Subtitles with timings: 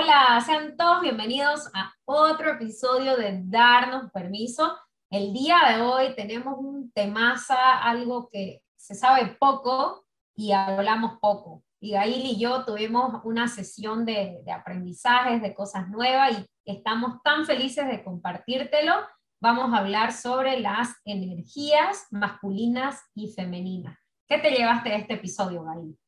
[0.00, 4.78] Hola, sean todos bienvenidos a otro episodio de Darnos Permiso.
[5.10, 10.06] El día de hoy tenemos un temaza, algo que se sabe poco
[10.36, 11.64] y hablamos poco.
[11.80, 17.44] Y Gail y yo tuvimos una sesión de, aprendizajes, de cosas nuevas y estamos tan
[17.44, 18.94] felices de compartírtelo.
[19.40, 23.98] Vamos a hablar sobre las energías masculinas y femeninas.
[24.28, 25.98] ¿Qué te llevaste de este episodio, Gail?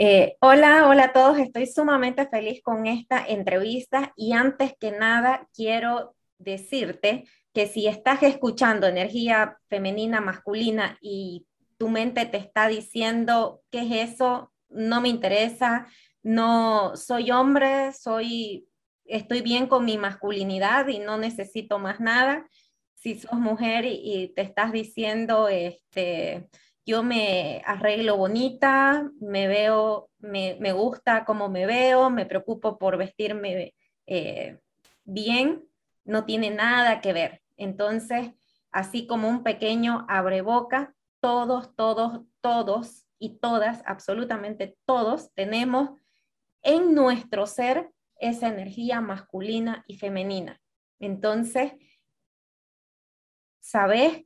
[0.00, 1.38] Eh, hola, hola a todos.
[1.40, 8.22] Estoy sumamente feliz con esta entrevista y antes que nada quiero decirte que si estás
[8.22, 15.08] escuchando energía femenina, masculina y tu mente te está diciendo qué es eso, no me
[15.08, 15.88] interesa,
[16.22, 18.68] no soy hombre, soy
[19.04, 22.48] estoy bien con mi masculinidad y no necesito más nada.
[22.94, 26.48] Si sos mujer y, y te estás diciendo este
[26.88, 33.74] yo me arreglo bonita, me veo, me, gusta cómo me veo, me preocupo por vestirme
[34.06, 34.58] eh,
[35.04, 35.68] bien,
[36.06, 37.42] no tiene nada que ver.
[37.58, 38.30] Entonces,
[38.70, 45.90] así como un pequeño abreboca, todos, todos, todos y todas, absolutamente todos, tenemos
[46.62, 50.58] en nuestro ser esa energía masculina y femenina.
[51.00, 51.72] Entonces,
[53.60, 54.24] ¿sabes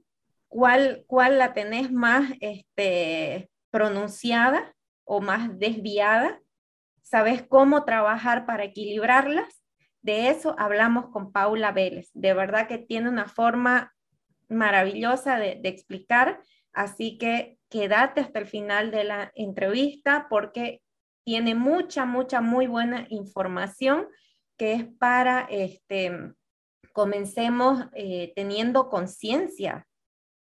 [0.52, 6.40] cuál, cuál la tenés más este, pronunciada o más desviada,
[7.02, 9.64] sabes cómo trabajar para equilibrarlas.
[10.02, 12.10] De eso hablamos con Paula Vélez.
[12.12, 13.94] De verdad que tiene una forma
[14.50, 16.42] maravillosa de, explicar,
[16.74, 20.82] así que quédate hasta el final de la entrevista porque
[21.24, 24.06] tiene mucha, mucha, muy buena información
[24.58, 26.12] que es para, este,
[26.92, 29.86] comencemos eh, teniendo conciencia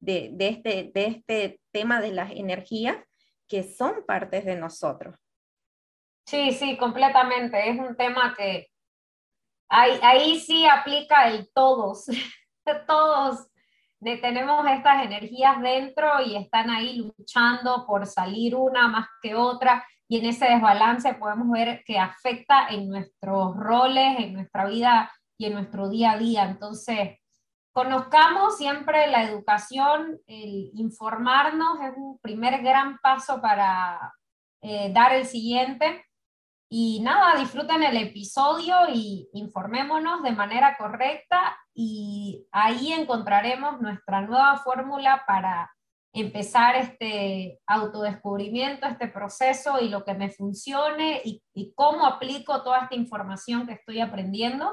[0.01, 2.97] de, este, de este tema de las energías
[3.49, 5.17] que son partes de nosotros.
[6.27, 7.71] Sí, sí, completamente.
[7.71, 8.69] Es un tema que
[9.69, 12.07] ahí, ahí sí aplica el todos.
[12.87, 13.47] todos
[14.01, 20.19] tenemos estas energías dentro y están ahí luchando por salir una más que otra y
[20.19, 25.55] en ese desbalance podemos ver que afecta en nuestros roles, en nuestra vida y en
[25.55, 26.45] nuestro día a día.
[26.45, 27.19] Entonces,
[27.77, 34.15] Conozcamos siempre la educación, el informarnos es un primer gran paso para
[34.63, 36.07] eh, dar el siguiente.
[36.71, 44.57] Y nada, disfruten el episodio y informémonos de manera correcta y ahí encontraremos nuestra nueva
[44.57, 45.71] fórmula para
[46.15, 52.85] empezar este autodescubrimiento, este proceso y lo que me funcione y, y cómo aplico toda
[52.85, 54.73] esta información que estoy aprendiendo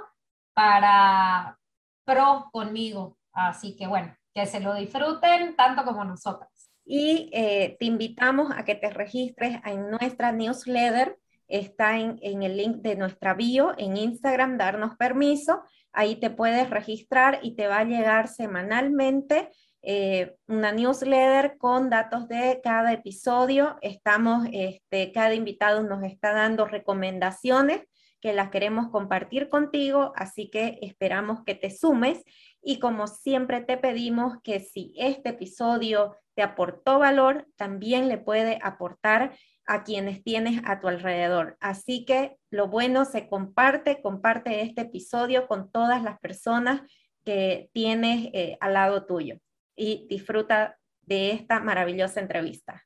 [0.53, 1.59] para
[2.05, 3.17] pro conmigo.
[3.31, 6.49] Así que bueno, que se lo disfruten tanto como nosotras.
[6.85, 11.17] Y eh, te invitamos a que te registres en nuestra newsletter.
[11.47, 15.63] Está en, el link de nuestra bio en Instagram, darnos permiso.
[15.91, 19.49] Ahí te puedes registrar y te va a llegar semanalmente
[19.81, 23.77] eh, una newsletter con datos de cada episodio.
[23.81, 27.81] Estamos, este, cada invitado nos está dando recomendaciones
[28.23, 32.23] que las queremos compartir contigo, así que esperamos que te sumes
[32.61, 38.59] y como siempre te pedimos que si este episodio te aportó valor, también le puede
[38.63, 39.35] aportar
[39.65, 41.57] a quienes tienes a tu alrededor.
[41.59, 46.81] Así que lo bueno se comparte, comparte este episodio con todas las personas
[47.25, 49.35] que tienes eh, al lado tuyo
[49.75, 52.85] y disfruta de esta maravillosa entrevista.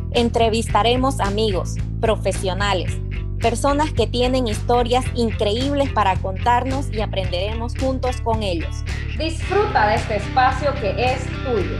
[0.13, 2.99] Entrevistaremos amigos, profesionales,
[3.39, 8.83] personas que tienen historias increíbles para contarnos y aprenderemos juntos con ellos.
[9.17, 11.77] Disfruta de este espacio que es tuyo.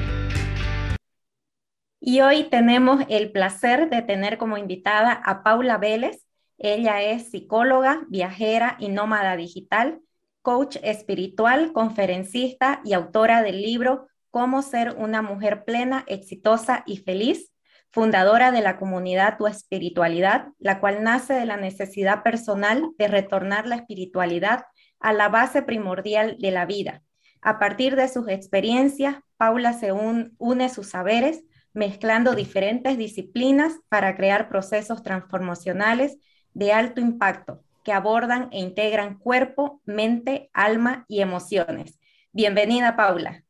[2.00, 6.26] Y hoy tenemos el placer de tener como invitada a Paula Vélez.
[6.58, 10.00] Ella es psicóloga, viajera y nómada digital,
[10.42, 17.51] coach espiritual, conferencista y autora del libro Cómo ser una mujer plena, exitosa y feliz
[17.92, 23.68] fundadora de la comunidad Tu Espiritualidad, la cual nace de la necesidad personal de retornar
[23.68, 24.66] la espiritualidad
[25.00, 27.02] a la base primordial de la vida.
[27.42, 31.44] A partir de sus experiencias, Paula se une sus saberes,
[31.74, 36.18] mezclando diferentes disciplinas para crear procesos transformacionales
[36.54, 42.00] de alto impacto, que abordan e integran cuerpo, mente, alma y emociones.
[42.32, 43.44] Bienvenida, Paula.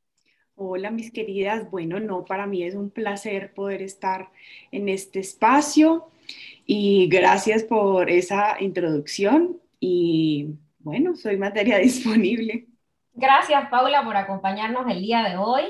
[0.63, 1.71] Hola, mis queridas.
[1.71, 4.29] Bueno, no, para mí es un placer poder estar
[4.71, 6.11] en este espacio
[6.67, 12.67] y gracias por esa introducción y bueno, soy materia disponible.
[13.15, 15.63] Gracias, Paula, por acompañarnos el día de hoy.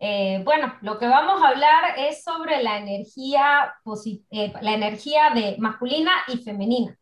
[0.00, 3.74] Eh, bueno, lo que vamos a hablar es sobre la energía,
[4.32, 6.94] eh, la energía de masculina y femenina.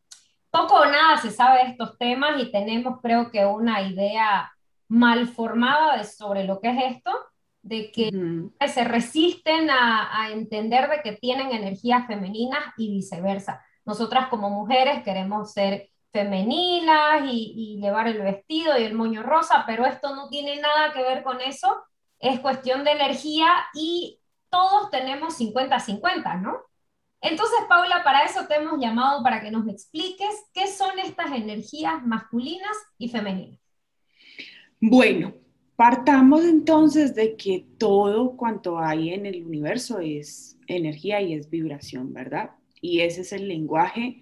[0.51, 4.54] Poco o nada se sabe de estos temas y tenemos creo que una idea
[4.95, 7.11] mal formada de, sobre lo que es esto,
[7.63, 8.11] de que
[8.69, 13.65] se resisten a, a, entender de que tienen energías femeninas y viceversa.
[13.85, 19.65] Nosotras como mujeres queremos ser femeninas y, y llevar el vestido y el moño rosa,
[19.67, 21.85] pero esto no tiene nada que ver con eso
[22.19, 26.59] es cuestión de energía y todos tenemos 50-50, ¿no?
[27.21, 32.03] Entonces, Paula, para eso te hemos llamado para que nos expliques qué son estas energías
[32.05, 33.64] masculinas y femeninas.
[34.87, 35.33] Bueno,
[35.77, 42.13] partamos entonces de que todo cuanto hay en el universo es energía y es vibración,
[42.13, 42.51] ¿verdad?
[42.83, 44.21] Y ese es el lenguaje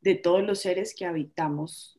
[0.00, 1.98] de todos los seres que habitamos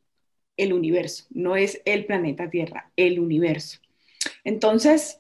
[0.56, 3.80] el universo, no es el planeta Tierra, el universo.
[4.46, 5.20] Entonces,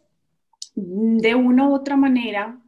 [0.73, 2.61] de una u otra manera,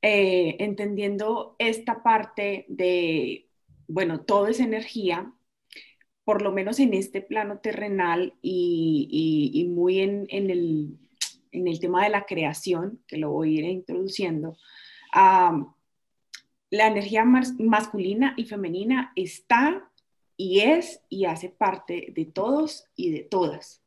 [0.00, 3.48] eh, entendiendo esta parte de,
[3.88, 5.32] bueno, todo es energía,
[6.26, 10.98] por lo menos en este plano terrenal y, muy en, el,
[11.80, 14.58] tema de la creación, que lo voy a ir introduciendo,
[15.14, 15.64] la
[16.70, 19.88] energía masculina y femenina está
[20.36, 23.84] y es y hace parte de todos y de todas.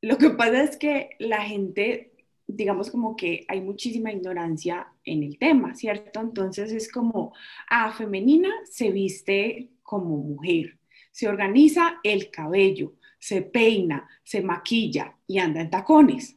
[0.00, 2.12] Lo que pasa es que la gente
[2.46, 6.20] digamos como que hay muchísima ignorancia en el tema, ¿cierto?
[6.20, 7.34] Entonces es como,
[7.68, 10.78] a femenina se viste como mujer,
[11.12, 16.36] se organiza el cabello, se peina, se maquilla y anda en tacones.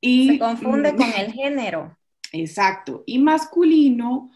[0.00, 1.96] Y, se confunde con el género.
[2.32, 3.04] Exacto.
[3.06, 4.30] Y masculino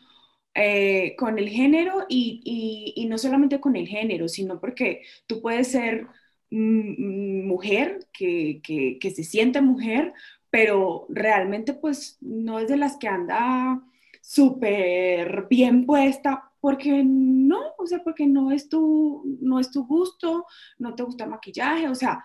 [0.54, 6.06] eh, con el género y, no solamente con el género, sino porque tú puedes ser
[6.50, 10.12] mm, mm, mujer que, que, se siente mujer,
[10.50, 13.82] pero realmente pues no es de las que anda
[14.22, 20.47] súper bien puesta, porque no, o sea, porque no es, tu, no es tu gusto,
[20.79, 22.25] no te gusta el maquillaje, o sea,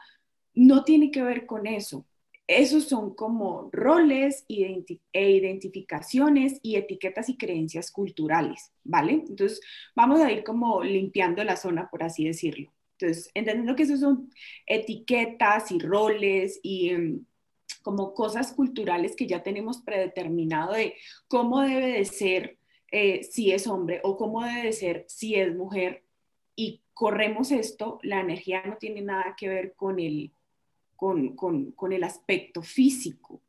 [0.53, 2.05] no tiene que ver con eso.
[2.47, 9.13] Esos son como roles e identificaciones y etiquetas y creencias culturales, ¿vale?
[9.13, 9.61] Entonces,
[9.95, 12.71] vamos a ir como limpiando la zona, por así decirlo.
[12.99, 14.29] Entonces, entendiendo que esos son
[14.65, 16.89] etiquetas y roles y...
[16.89, 17.25] Em,
[17.85, 20.95] como cosas culturales que ya tenemos predeterminado de
[21.27, 22.57] cómo debe de ser
[22.97, 26.05] eh, si es hombre o cómo debe de ser si es mujer
[26.55, 30.31] y corremos esto, la energía no tiene nada que ver con el,
[30.95, 33.41] con, con, con el aspecto físico.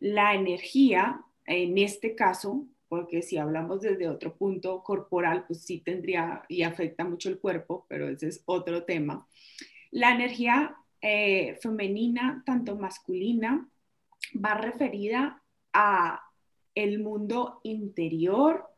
[0.00, 6.46] La energía, en este caso, porque si hablamos desde otro punto corporal, pues sí tendría
[6.48, 9.28] y afecta mucho el cuerpo, pero ese es otro tema.
[9.90, 13.68] La energía eh, femenina, tanto masculina,
[14.42, 15.42] va referida
[15.74, 16.22] a
[16.74, 18.70] el mundo interior,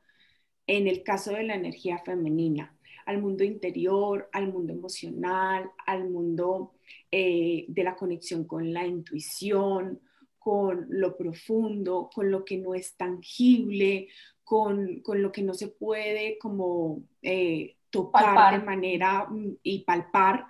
[0.68, 2.76] en el caso de la energía femenina,
[3.06, 6.74] al mundo interior, al mundo emocional, al mundo
[7.10, 10.00] eh, de la conexión con la intuición,
[10.38, 14.08] con lo profundo, con lo que no es tangible,
[14.44, 20.44] con, lo que no se puede como eh, tocar de manera mm, y palpar,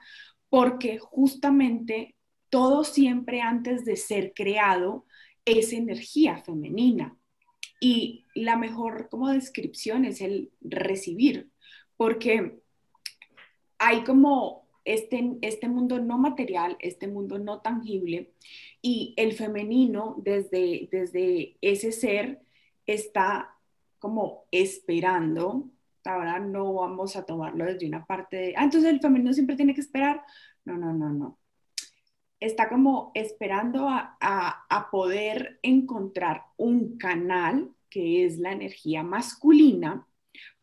[0.49, 2.17] porque justamente
[2.49, 5.07] todo siempre antes de ser creado
[5.45, 7.18] es energía femenina.
[7.81, 11.51] Y la mejor como descripción es el recibir,
[11.97, 12.61] porque
[13.79, 18.33] hay como este, este mundo no material, este mundo no tangible,
[18.83, 22.41] y el femenino desde, desde ese ser
[22.87, 23.57] está
[23.99, 25.71] como esperando.
[26.05, 29.75] Ahora no vamos a tomarlo desde una parte de, ah, entonces el femenino siempre tiene
[29.75, 30.23] que esperar.
[30.65, 31.39] No, no, no, no
[32.41, 40.07] está como esperando a, poder encontrar un canal que es la energía masculina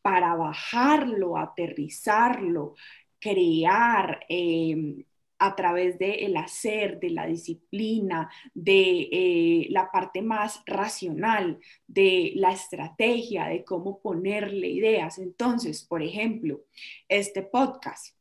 [0.01, 2.75] para bajarlo, aterrizarlo,
[3.20, 5.03] crear em,
[5.39, 12.51] a través del hacer, de la disciplina, de eh, la parte más racional, de la
[12.51, 15.17] estrategia, de cómo ponerle ideas.
[15.20, 16.62] Entonces, por ejemplo,
[17.10, 18.15] este podcast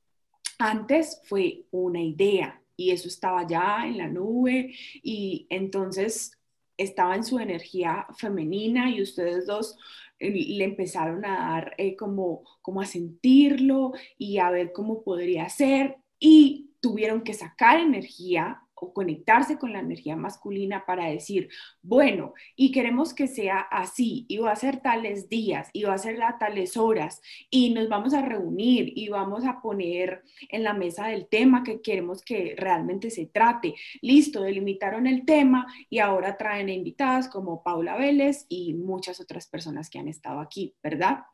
[0.59, 6.33] antes fue una idea, y eso estaba ya en la nube y entonces
[6.77, 9.77] estaba en su energía femenina y ustedes dos
[10.19, 15.99] le empezaron a dar eh, como, como a sentirlo y a ver cómo podría ser
[16.19, 21.49] y tuvieron que sacar energía o conectarse con la energía masculina para decir,
[21.83, 25.99] bueno, y queremos que sea así, y va a ser tales días, y va a
[25.99, 30.75] ser a tales horas, y nos vamos a reunir y vamos a poner en la
[30.75, 33.75] mesa del tema que queremos que realmente se trate.
[34.03, 39.91] Listo, delimitaron el tema y ahora traen invitadas como Paula Vélez y muchas otras personas
[39.91, 41.25] que han estado aquí, ¿verdad?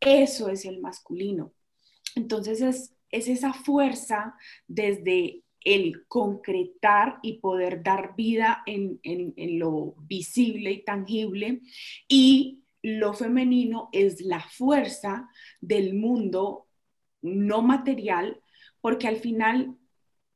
[0.00, 1.52] Eso es el masculino.
[2.16, 4.34] Entonces es, es esa fuerza
[4.66, 9.00] desde el concretar y poder dar vida en,
[9.58, 11.60] lo visible y tangible.
[12.08, 15.28] Y lo femenino es la fuerza
[15.60, 16.66] del mundo
[17.20, 18.40] no material,
[18.80, 19.76] porque al final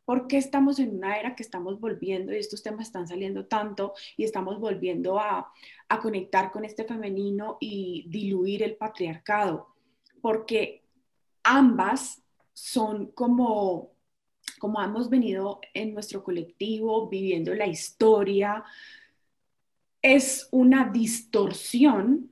[0.04, 3.92] ¿Por qué estamos en una era que estamos volviendo y estos temas están saliendo tanto
[4.16, 5.52] y estamos volviendo a,
[5.88, 9.75] a, conectar con este femenino y diluir el patriarcado?
[10.21, 10.85] Porque
[11.42, 13.96] ambas son como
[14.59, 18.65] como hemos venido en nuestro colectivo viviendo la historia,
[20.03, 22.31] es una distorsión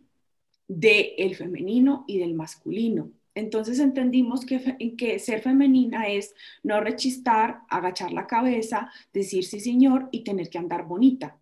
[0.69, 3.11] del femenino y del masculino.
[3.35, 10.09] Entonces entendimos que, que, ser femenina es no rechistar, agachar la cabeza, decir sí señor
[10.13, 11.39] y tener que andar bonita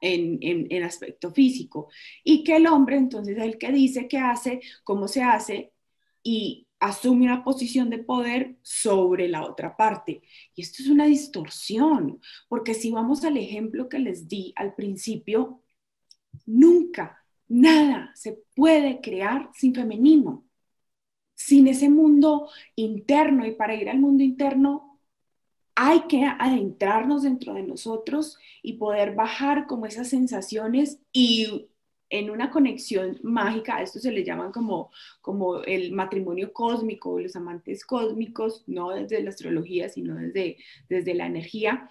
[0.00, 1.88] en, en, en aspecto físico.
[2.22, 5.72] Y que el hombre entonces es el que dice qué hace, cómo se hace
[6.22, 10.22] y asume una posición de poder sobre la otra parte.
[10.54, 15.62] Y esto es una distorsión, porque si vamos al ejemplo que les di al principio,
[16.46, 20.44] nunca, nada se puede crear sin femenino,
[21.34, 23.46] sin ese mundo interno.
[23.46, 25.00] Y para ir al mundo interno
[25.74, 31.68] hay que adentrarnos dentro de nosotros y poder bajar como esas sensaciones y
[32.10, 37.36] en una conexión mágica, a esto se le llaman como, como el matrimonio cósmico, los
[37.36, 40.56] amantes cósmicos, no desde la astrología, sino desde,
[40.88, 41.90] desde la energía,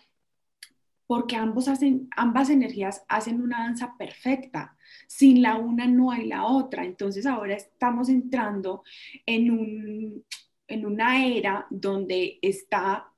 [1.05, 4.75] porque ambos hacen, ambas energías hacen una danza perfecta.
[5.07, 6.83] Sin la una no hay la otra.
[6.83, 8.83] Entonces ahora estamos entrando
[9.25, 10.25] en, un,
[10.67, 13.09] en una era donde está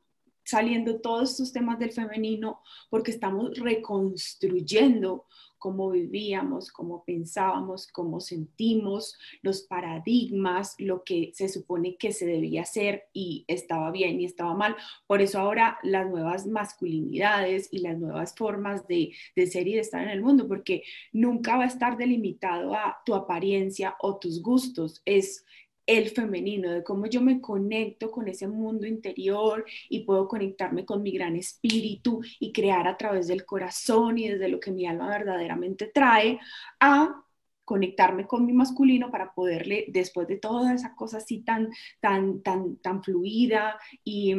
[0.44, 5.26] saliendo todos estos temas del femenino porque estamos reconstruyendo
[5.60, 12.64] cómo vivíamos, cómo pensábamos, cómo sentimos, los paradigmas, lo que se supone que se debía
[12.64, 14.76] hacer y estaba bien y estaba mal.
[15.06, 19.82] Por eso ahora las nuevas masculinidades y las nuevas formas de, de ser y de
[19.82, 24.42] estar en el mundo, porque nunca va a estar delimitado a tu apariencia o tus
[24.42, 25.02] gustos.
[25.06, 25.46] Es
[25.90, 31.02] el femenino, de cómo yo me conecto con ese mundo interior y puedo conectarme con
[31.02, 35.10] mi gran espíritu y crear a través del corazón y desde lo que mi alma
[35.10, 36.40] verdaderamente trae,
[36.80, 37.24] a
[37.66, 41.70] conectarme con mi masculino para poderle, después de toda esa cosa así tan,
[42.00, 44.36] tan, tan, tan fluida y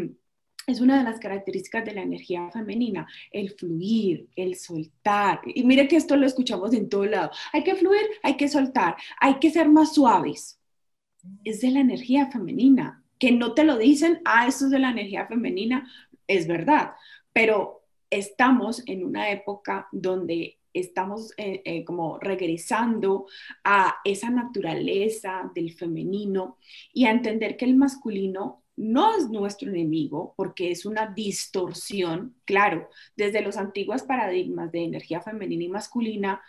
[0.68, 5.40] es una de las características de la energía femenina, el fluir, el soltar.
[5.46, 7.32] Y mire que esto lo escuchamos en todo lado.
[7.52, 10.59] Hay que fluir, hay que soltar, hay que ser más suaves
[11.44, 14.90] es de la energía femenina, que no te lo dicen, ah, esto es de la
[14.90, 15.90] energía femenina,
[16.26, 16.92] es verdad,
[17.32, 23.26] pero estamos en una época donde estamos eh, eh, como regresando
[23.64, 26.58] a esa naturaleza del femenino
[26.92, 32.88] y a entender que el masculino no es nuestro enemigo porque es una distorsión, claro,
[33.16, 36.40] desde los antiguos paradigmas de energía femenina y masculina,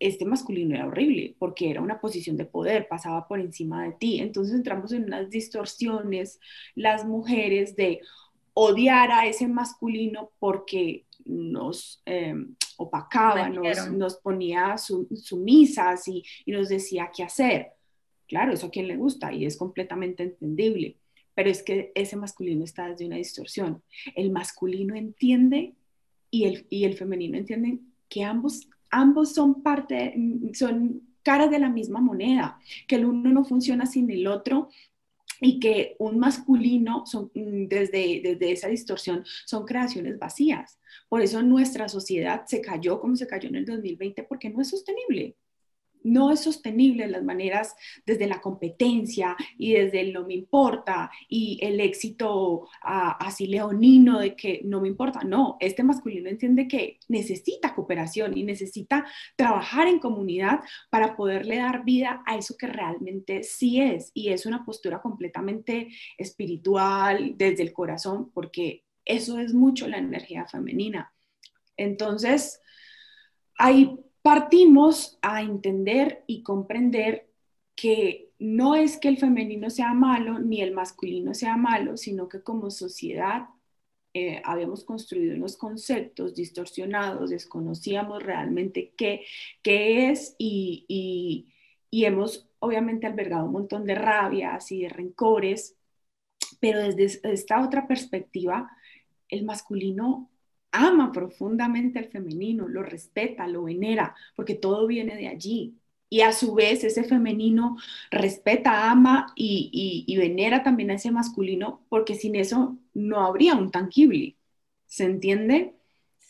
[0.00, 4.20] este masculino era horrible porque era una posición de poder, pasaba por encima de ti.
[4.20, 6.40] Entonces entramos en unas distorsiones,
[6.74, 8.00] las mujeres, de
[8.54, 12.34] odiar a ese masculino porque nos eh,
[12.76, 17.72] opacaba, nos, ponía sumisas y, y nos decía qué hacer.
[18.26, 20.96] Claro, eso a quien le gusta y es completamente entendible,
[21.34, 23.82] pero es que ese masculino está desde una distorsión.
[24.14, 25.74] El masculino entiende
[26.30, 30.14] y el, y el femenino entiende que ambos ambos son parte,
[30.54, 34.68] son caras de la misma moneda, que el uno no funciona sin el otro
[35.40, 40.78] y que un masculino son, desde, desde esa distorsión son creaciones vacías.
[41.08, 44.70] Por eso nuestra sociedad se cayó como se cayó en el 2020 porque no es
[44.70, 45.36] sostenible
[46.04, 47.74] no es sostenible las maneras
[48.06, 54.36] desde la competencia y desde el no me importa y el éxito así leonino de
[54.36, 55.20] que no me importa.
[55.24, 59.06] No, este masculino entiende que necesita cooperación y necesita
[59.36, 64.46] trabajar en comunidad para poderle dar vida a eso que realmente sí es y es
[64.46, 71.12] una postura completamente espiritual desde el corazón porque eso es mucho la energía femenina.
[71.76, 72.60] Entonces,
[73.56, 77.28] hay partimos a entender y comprender
[77.76, 82.42] que no es que el femenino sea malo ni el masculino sea malo, sino que
[82.42, 83.48] como sociedad
[84.14, 89.26] eh, habíamos construido unos conceptos distorsionados, desconocíamos realmente qué,
[89.62, 91.52] qué es y, y,
[91.90, 95.76] y hemos obviamente albergado un montón de rabias y de rencores,
[96.60, 98.70] pero desde esta otra perspectiva,
[99.28, 100.30] el masculino
[100.74, 105.78] ama profundamente al femenino, lo respeta, lo venera, porque todo viene de allí.
[106.10, 107.76] Y a su vez ese femenino
[108.10, 113.70] respeta, ama y, y, venera también a ese masculino, porque sin eso no habría un
[113.70, 114.36] tangible.
[114.86, 115.74] ¿Se entiende?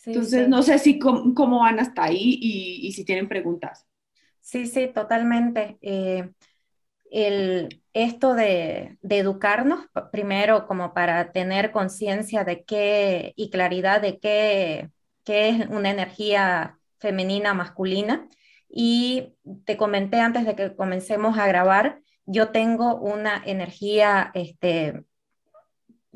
[0.07, 3.87] Entonces, no sé si cómo, van hasta ahí y, y, si tienen preguntas.
[4.41, 5.79] Sí, sí, totalmente.
[5.81, 6.31] Eh,
[7.15, 14.91] el, esto de, educarnos, primero como para tener conciencia de qué y claridad de qué,
[15.25, 18.29] qué es una energía femenina, masculina.
[18.69, 25.05] Y te comenté antes de que comencemos a grabar, yo tengo una energía este,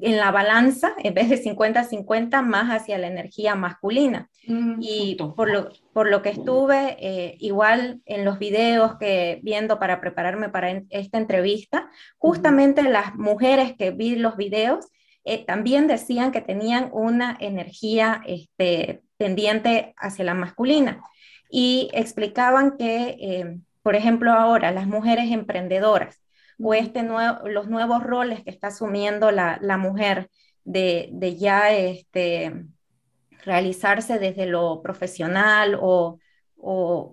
[0.00, 4.28] en la balanza, en vez de 50-50, más hacia la energía masculina.
[4.47, 9.78] Mm, y por lo, por lo que estuve eh, igual en los videos que viendo
[9.78, 14.88] para prepararme para esta entrevista, justamente las mujeres que vi los videos
[15.25, 21.02] eh, también decían que tenían una energía este, tendiente hacia la masculina.
[21.50, 26.21] Y explicaban que, eh, por ejemplo, ahora las mujeres emprendedoras,
[26.60, 30.30] o este los nuevos roles que está asumiendo la, mujer
[30.64, 32.66] de, ya este,
[33.44, 36.18] realizarse desde lo profesional o,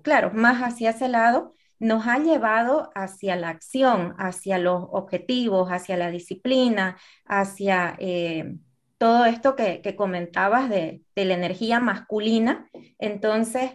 [0.04, 5.98] claro, más hacia ese lado, nos ha llevado hacia la acción, hacia los objetivos, hacia
[5.98, 8.56] la disciplina, hacia eh,
[8.98, 12.70] todo esto que, comentabas de, de, la energía masculina.
[12.98, 13.74] Entonces,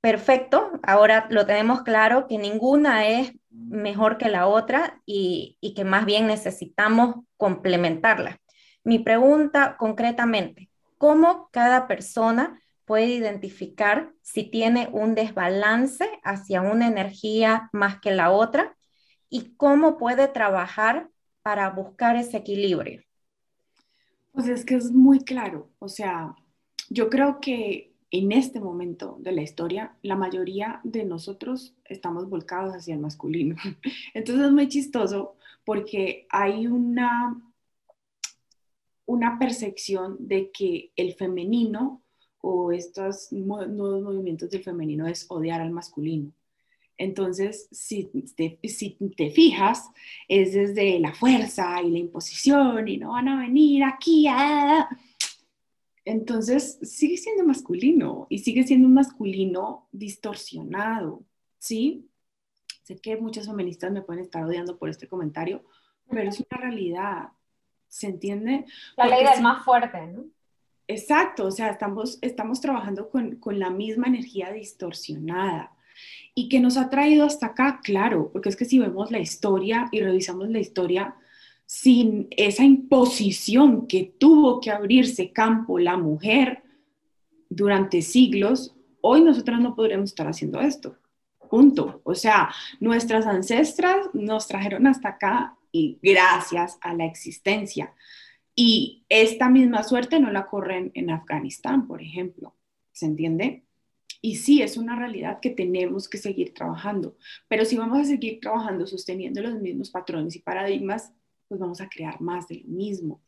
[0.00, 6.06] perfecto, ahora lo tenemos claro que ninguna es mejor que la otra y, que más
[6.06, 8.40] bien necesitamos complementarla.
[8.84, 17.68] Mi pregunta concretamente, ¿cómo cada persona puede identificar si tiene un desbalance hacia una energía
[17.72, 18.76] más que la otra
[19.28, 21.08] y cómo puede trabajar
[21.42, 23.02] para buscar ese equilibrio?
[24.32, 26.34] Pues es que es muy claro, o sea,
[26.88, 32.74] yo creo que en este momento de la historia, la mayoría de nosotros estamos volcados
[32.74, 33.56] hacia el masculino.
[34.14, 37.40] Entonces es muy chistoso porque hay una,
[39.06, 42.02] una percepción de que el femenino
[42.40, 46.32] o estos nuevos movimientos del femenino es odiar al masculino.
[46.96, 49.88] Entonces, si te, si te fijas,
[50.28, 54.86] es desde la fuerza y la imposición y no van a venir aquí a
[56.04, 61.22] entonces sigue siendo masculino y sigue siendo un masculino distorsionado,
[61.58, 62.08] ¿sí?
[62.82, 65.64] Sé que muchas feministas me pueden estar odiando por este comentario,
[66.08, 67.28] pero es una realidad,
[67.88, 68.64] ¿se entiende?
[68.96, 70.24] La ley del más fuerte, ¿no?
[70.88, 75.76] Exacto, o sea, estamos, estamos trabajando con, con la misma energía distorsionada.
[76.34, 77.80] ¿Y que nos ha traído hasta acá?
[77.82, 81.14] Claro, porque es que si vemos la historia y revisamos la historia,
[81.70, 86.64] sin esa imposición que tuvo que abrirse campo la mujer
[87.48, 90.96] durante siglos, hoy nosotras no podríamos estar haciendo esto.
[91.48, 92.00] Punto.
[92.02, 97.94] O sea, nuestras ancestras nos trajeron hasta acá y gracias a la existencia.
[98.56, 102.56] Y esta misma suerte no la corren en Afganistán, por ejemplo.
[102.90, 103.62] ¿Se entiende?
[104.20, 107.16] Y sí, es una realidad que tenemos que seguir trabajando.
[107.46, 111.12] Pero si vamos a seguir trabajando sosteniendo los mismos patrones y paradigmas,
[111.50, 113.20] pues vamos a crear más del mismo.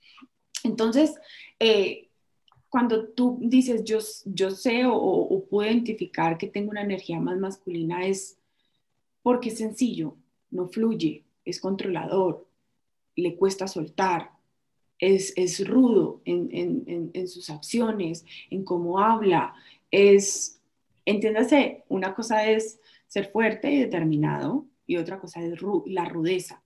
[0.62, 1.12] Entonces,
[1.58, 2.08] eh,
[2.68, 8.06] cuando tú dices, yo, yo sé o, puedo identificar que tengo una energía más masculina,
[8.06, 8.38] es
[9.22, 10.16] porque es sencillo,
[10.50, 12.46] no fluye, es controlador,
[13.16, 14.30] le cuesta soltar,
[15.00, 19.52] es, es rudo en, en, en, sus acciones, en cómo habla,
[19.90, 20.60] es,
[21.04, 26.61] entiéndase, una cosa es ser fuerte y determinado y otra cosa es la rudeza.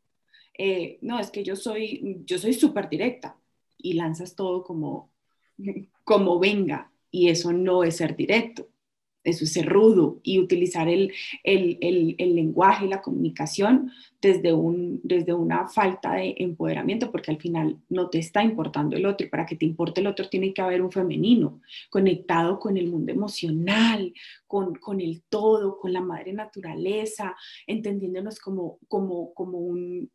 [0.58, 3.38] Eh, no, es que yo soy, yo soy súper directa
[3.76, 5.10] y lanzas todo como,
[6.04, 8.68] como venga y eso no es ser directo,
[9.26, 11.12] eso es ser rudo y utilizar el,
[11.44, 17.38] el, el, lenguaje y la comunicación desde, un, desde una falta de empoderamiento, porque al
[17.38, 20.62] final no te está importando el otro para que te importe el otro tiene que
[20.62, 21.60] haber un femenino
[21.90, 24.12] conectado con el mundo emocional,
[24.46, 27.36] con, con el todo, con la madre naturaleza,
[27.66, 29.58] entendiéndonos como, como, como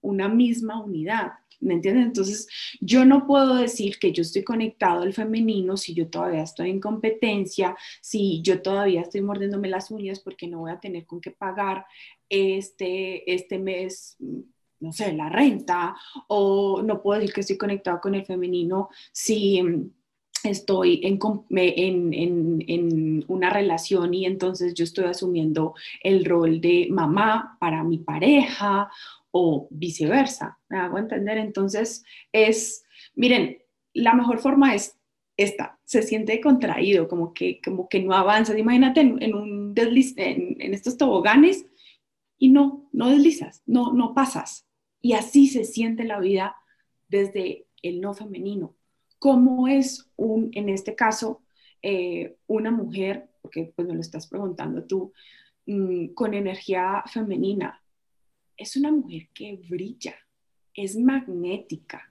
[0.02, 1.32] una misma unidad.
[1.62, 2.06] ¿Me entiendes?
[2.06, 2.48] Entonces,
[2.80, 6.80] yo no puedo decir que yo estoy conectado al femenino si yo todavía estoy en
[6.80, 11.32] competencia, si yo todavía estoy mordiéndome las uñas porque no voy a tener con qué
[11.32, 11.86] pagar
[12.30, 14.18] este, este mes,
[14.80, 15.96] no sé, la renta,
[16.28, 19.62] o no puedo decir que estoy conectado con el femenino si
[20.44, 21.20] estoy en,
[21.50, 28.00] en, en, una relación y entonces yo estoy asumiendo el rol de mamá para mi
[28.00, 28.90] pareja
[29.32, 31.38] o viceversa, ¿me hago entender?
[31.38, 32.84] Entonces es,
[33.16, 33.62] miren,
[33.94, 34.98] la mejor forma es
[35.38, 38.58] esta, se siente contraído, como que, como que no avanza.
[38.58, 41.66] Imagínate en, un desliz, en, en, estos toboganes
[42.38, 44.68] y no, no deslizas, no, no pasas.
[45.02, 46.56] Y así se siente la vida
[47.08, 48.76] desde el no femenino.
[49.20, 51.44] ¿Cómo es un, en este caso,
[51.82, 55.14] eh, una mujer, porque pues me lo estás preguntando tú,
[55.66, 57.81] mm, con energía femenina?
[58.62, 60.16] Es una mujer que brilla,
[60.74, 62.10] es magnética.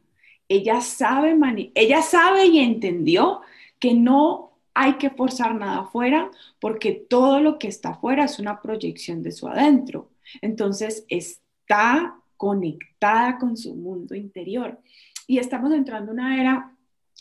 [0.48, 1.36] Ella sabe,
[1.74, 3.40] ella sabe y entendió
[3.78, 8.60] que no hay que forzar nada afuera porque todo lo que está afuera es una
[8.60, 10.10] proyección de su adentro.
[10.42, 14.80] Entonces está conectada con su mundo interior.
[15.26, 16.76] Y estamos entrando en una era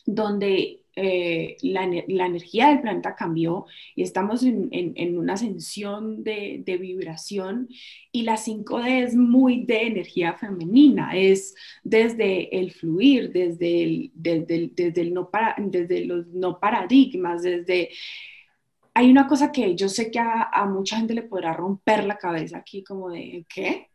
[0.06, 7.70] donde eh, la, energía del planeta cambió y estamos en, una ascensión de, vibración
[8.12, 15.02] y la 5D es muy de energía femenina, es desde el fluir, desde, el, desde,
[15.02, 17.90] el, no para, desde los no paradigmas, desde...
[18.94, 22.18] Hay una cosa que yo sé que a, a mucha gente le podrá romper la
[22.18, 23.90] cabeza aquí como de, ¿qué?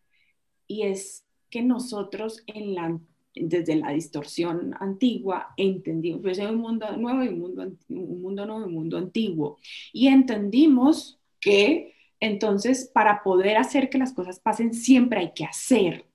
[0.67, 2.99] Y es que nosotros en la
[3.35, 8.63] desde la distorsión antigua, entendimos, pues un mundo nuevo y un mundo, un mundo nuevo
[8.63, 9.59] y un mundo antiguo.
[9.93, 16.07] Y entendimos que entonces para poder hacer que las cosas pasen siempre hay que hacer.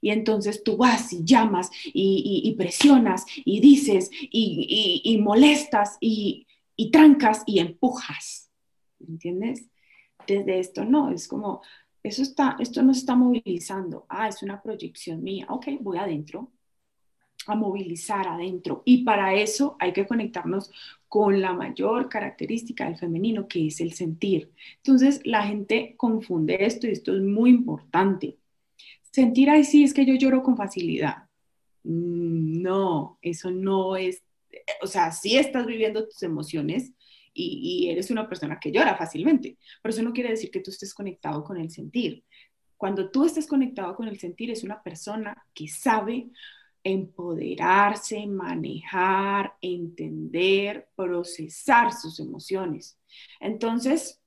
[0.00, 6.46] Y entonces tú vas y llamas y, presionas y dices y, y molestas y,
[6.92, 8.50] trancas y empujas.
[9.00, 9.68] ¿Entiendes?
[10.26, 11.60] Desde esto no, es como,
[12.02, 14.06] eso está, esto no está movilizando.
[14.08, 15.46] Ah, es una proyección mía.
[15.50, 16.52] Ok, voy adentro
[17.46, 18.82] a movilizar adentro.
[18.84, 20.70] Y para eso hay que conectarnos
[21.08, 24.52] con la mayor característica del femenino, que es el sentir.
[24.76, 28.38] Entonces, la gente confunde esto y esto es muy importante.
[29.10, 31.28] Sentir ahí sí es que yo lloro con facilidad.
[31.82, 34.22] Mm, no, eso no es,
[34.82, 36.92] o sea, sí estás viviendo tus emociones
[37.32, 40.70] y, y eres una persona que llora fácilmente, pero eso no quiere decir que tú
[40.70, 42.24] estés conectado con el sentir.
[42.76, 46.30] Cuando tú estés conectado con el sentir, es una persona que sabe
[46.82, 52.98] empoderarse, manejar, entender, procesar sus emociones.
[53.40, 54.20] Entonces,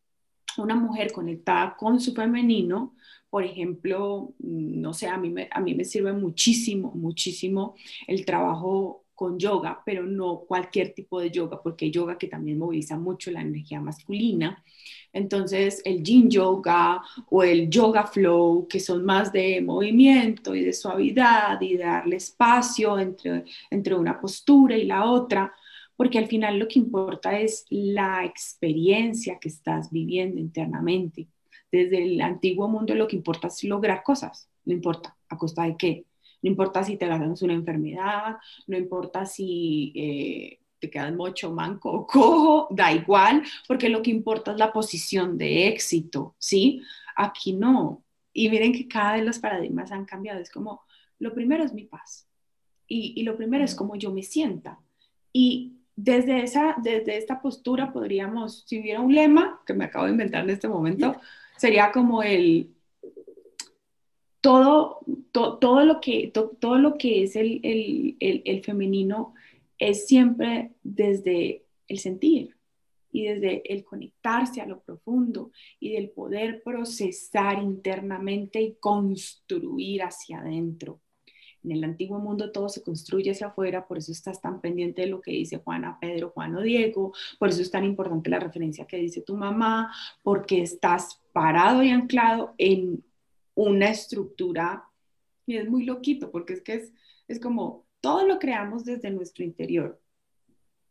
[0.58, 2.96] una mujer conectada con su femenino,
[3.30, 7.76] por ejemplo, no sé, a mí me, a mí me sirve muchísimo, muchísimo
[8.08, 12.58] el trabajo con yoga, pero no cualquier tipo de yoga, porque hay yoga que también
[12.58, 14.62] moviliza mucho la energía masculina.
[15.14, 20.74] Entonces, el yin yoga o el yoga flow, que son más de movimiento y de
[20.74, 25.54] suavidad y darle espacio entre, entre una postura y la otra,
[25.96, 31.30] porque al final lo que importa es la experiencia que estás viviendo internamente.
[31.72, 35.78] Desde el antiguo mundo lo que importa es lograr cosas, no importa a costa de
[35.78, 36.06] qué,
[36.44, 38.36] no importa si te ganas una enfermedad,
[38.68, 44.12] no importa si eh, te quedas mocho, manco o cojo, da igual, porque lo que
[44.12, 46.82] importa es la posición de éxito, ¿sí?
[47.16, 48.04] Aquí no.
[48.34, 50.40] Y miren que cada vez los paradigmas han cambiado.
[50.40, 50.82] Es como,
[51.20, 52.28] lo primero es mi paz.
[52.88, 54.80] Y, y lo primero es cómo yo me sienta.
[55.32, 60.12] Y desde, esa, desde esta postura podríamos, si hubiera un lema que me acabo de
[60.12, 61.16] inventar en este momento,
[61.58, 62.74] sería como el
[64.44, 65.00] todo,
[65.32, 66.30] todo, lo, que,
[66.60, 67.62] todo lo que es el,
[68.20, 69.34] el, femenino
[69.80, 72.58] es siempre desde el sentir
[73.10, 80.40] y desde el conectarse a lo profundo y del poder procesar internamente y construir hacia
[80.40, 81.00] adentro.
[81.64, 85.08] En el antiguo mundo todo se construye hacia afuera, por eso estás tan pendiente de
[85.08, 88.86] lo que dice Juana, Pedro, Juan o Diego, por eso es tan importante la referencia
[88.86, 89.90] que dice tu mamá,
[90.22, 93.06] porque estás parado y anclado en
[93.56, 94.86] una estructura,
[95.46, 96.94] y es muy loquito, porque es que es,
[97.28, 100.02] es como todo lo creamos desde nuestro interior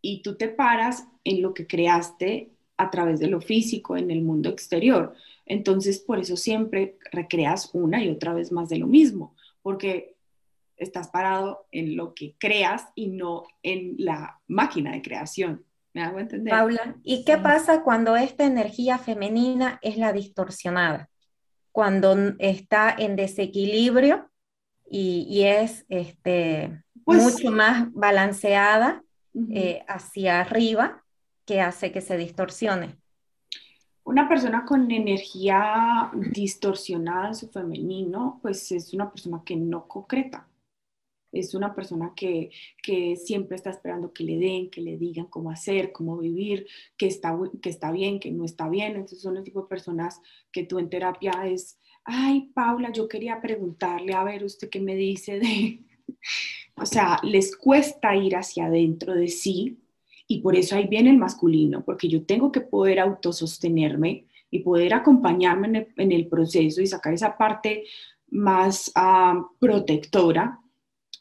[0.01, 4.23] y tú te paras en lo que creaste a través de lo físico en el
[4.23, 5.15] mundo exterior.
[5.47, 10.17] Entonces, por eso siempre recreas una y otra vez más de lo mismo, porque
[10.77, 15.65] estás parado en lo que creas y no en la máquina de creación.
[15.95, 16.51] ¿Me hago entender?
[16.51, 21.11] Paula, ¿y qué pasa cuando esta energía femenina es la distorsionada?
[21.73, 24.31] Cuando está en desequilibrio
[24.89, 29.03] y, es este, pues mucho más balanceada
[29.51, 31.03] eh, hacia arriba
[31.47, 32.99] que hace que se distorsione.
[34.05, 40.47] Una persona con energía distorsionada en su femenino, pues es una persona que no concreta.
[41.33, 42.51] Es una persona que,
[42.83, 46.67] que, siempre está esperando que le den, que le digan cómo hacer, cómo vivir,
[46.97, 48.93] que está, que está bien, que no está bien.
[48.93, 50.21] Entonces son el tipo de personas
[50.53, 54.95] que tú en terapia es, ay, Paula, yo quería preguntarle, a ver, usted qué me
[54.95, 55.81] dice de...
[56.77, 59.79] o sea, les cuesta ir hacia adentro de sí
[60.27, 64.95] y por eso ahí viene el masculino, porque yo tengo que poder autosostenerme y poder
[64.95, 67.85] acompañarme en el, proceso y sacar esa parte
[68.29, 70.59] más ah, protectora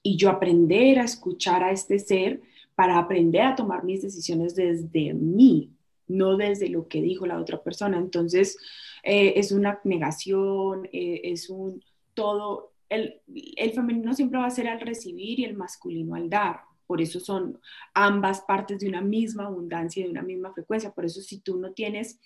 [0.03, 2.41] y yo aprender a escuchar a este ser
[2.75, 5.71] para aprender a tomar mis decisiones desde mí,
[6.07, 7.97] no desde lo que dijo la otra persona.
[7.97, 8.57] Entonces,
[9.03, 11.83] eh, es una negación, eh, es un
[12.13, 13.21] todo, el,
[13.55, 16.61] el femenino siempre va a ser al recibir y el masculino al dar.
[16.87, 17.59] Por eso son
[17.93, 20.91] ambas partes de una misma abundancia y de una misma frecuencia.
[20.91, 22.19] Por eso si tú no tienes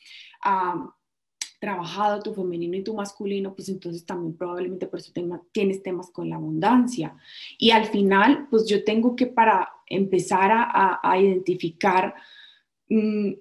[1.59, 5.11] trabajado tu femenino y tu masculino, pues entonces también probablemente por eso
[5.51, 7.15] tienes temas con la abundancia.
[7.57, 12.15] Y al final, pues yo tengo que para empezar a, identificar,
[12.89, 13.33] mm,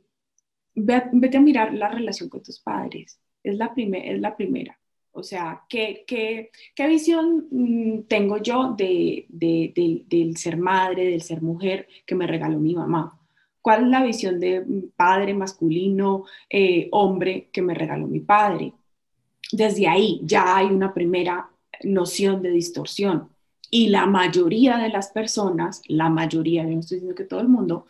[0.74, 3.20] vete a mirar la relación con tus padres.
[3.42, 4.78] Es la, es la primera.
[5.16, 11.40] O sea, ¿qué, qué, qué visión mm, tengo yo de, del ser madre, del ser
[11.40, 13.20] mujer que me regaló mi mamá?
[13.64, 14.62] ¿Cuál es la visión de
[14.94, 18.74] padre masculino, eh, hombre que me regaló mi padre?
[19.52, 21.48] Desde ahí ya hay una primera
[21.82, 23.30] noción de distorsión.
[23.70, 27.48] Y la mayoría de las personas, la mayoría, yo no estoy diciendo que todo el
[27.48, 27.86] mundo,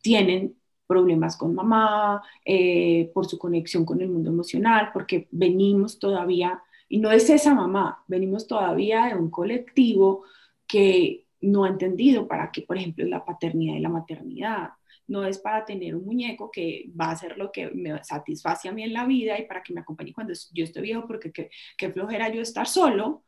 [0.00, 0.54] tienen
[0.86, 6.98] problemas con mamá, eh, por su conexión con el mundo emocional, porque venimos todavía y
[6.98, 10.22] no es esa mamá, venimos todavía de un colectivo
[10.68, 14.70] que no ha entendido para qué, por ejemplo, es la paternidad y la maternidad.
[15.08, 18.72] No es para tener un muñeco que va a hacer lo que me satisface a
[18.72, 21.90] mí en la vida y para que me acompañe cuando yo esté viejo, porque qué,
[21.90, 23.22] flojera yo estar solo.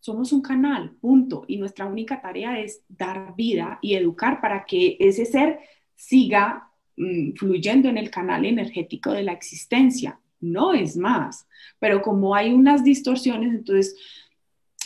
[0.00, 1.44] Somos un canal, punto.
[1.46, 5.60] Y nuestra única tarea es dar vida y educar para que ese ser
[5.94, 11.46] siga mm, fluyendo en el canal energético de la existencia no es más.
[11.78, 13.96] Pero como hay unas distorsiones, entonces,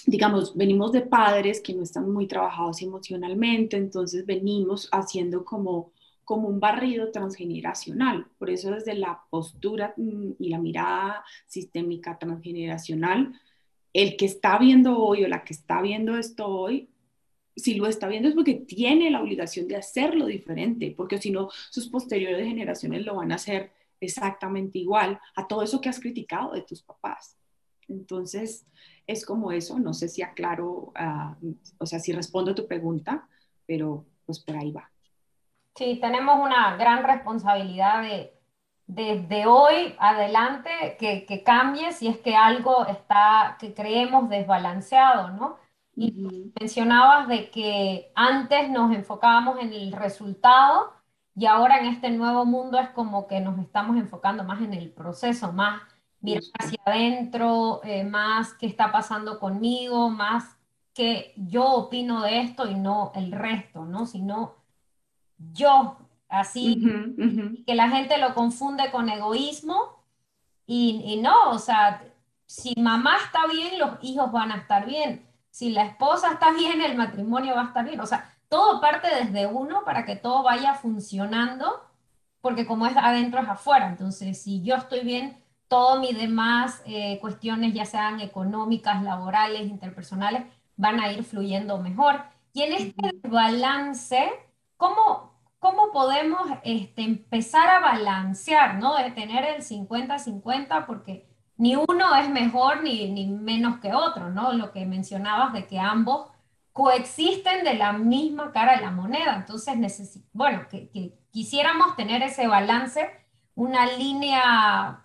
[0.06, 5.92] digamos, venimos de padres que no están muy trabajados emocionalmente, entonces venimos haciendo como
[6.26, 8.26] como un barrido transgeneracional.
[8.36, 13.40] Por eso desde la postura mm, y la mirada sistémica transgeneracional,
[13.92, 16.90] el que está viendo hoy o la que está viendo esto hoy,
[17.54, 21.48] si lo está viendo es porque tiene la obligación de hacerlo diferente, porque si no,
[21.70, 26.52] sus posteriores generaciones lo van a hacer exactamente igual a todo eso que has criticado
[26.52, 27.38] de tus papás.
[27.88, 28.66] Entonces,
[29.06, 31.38] es como eso, no sé si aclaro, ah,
[31.78, 33.28] o sea, si respondo a tu pregunta,
[33.64, 34.90] pero pues por ahí va.
[35.76, 38.36] Sí, tenemos una gran responsabilidad de
[38.86, 45.58] desde hoy adelante que, que, cambie si es que algo está, que creemos desbalanceado, ¿no?
[45.96, 50.92] Y mencionabas de que antes nos enfocábamos en el resultado
[51.34, 54.92] y ahora en este nuevo mundo es como que nos estamos enfocando más en el
[54.92, 55.82] proceso, más
[56.20, 60.56] mirar hacia adentro, eh, más qué está pasando conmigo, más
[60.94, 64.06] que yo opino de esto y no el resto, ¿no?
[64.06, 64.55] Sino
[65.38, 66.82] yo, así,
[67.66, 70.02] que la gente lo confunde con egoísmo
[70.66, 72.02] y, y no, o sea,
[72.46, 75.26] si mamá está bien, los hijos van a estar bien.
[75.50, 78.00] Si la esposa está bien, el matrimonio va a estar bien.
[78.00, 81.82] O sea, todo parte desde uno para que todo vaya funcionando,
[82.40, 83.88] porque como es adentro es afuera.
[83.88, 85.36] Entonces, si yo estoy bien,
[85.68, 90.44] todo mis demás eh, cuestiones, ya sean económicas, laborales, interpersonales,
[90.76, 92.22] van a ir fluyendo mejor.
[92.52, 94.30] Y en este balance,
[94.76, 98.96] ¿cómo, cómo podemos este, empezar a balancear, ¿no?
[98.96, 104.52] De tener el 50-50, porque ni uno es mejor ni, ni menos que otro, ¿no?
[104.52, 106.30] Lo que mencionabas de que ambos
[106.76, 109.34] coexisten de la misma cara de la moneda.
[109.34, 113.10] Entonces, bueno, que, quisiéramos tener ese balance,
[113.54, 115.02] una línea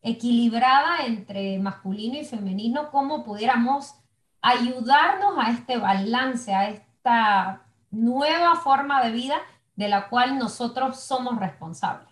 [0.00, 3.96] equilibrada entre masculino y femenino, cómo pudiéramos
[4.40, 9.40] ayudarnos a este balance, a esta nueva forma de vida
[9.76, 12.08] de la cual nosotros somos responsables.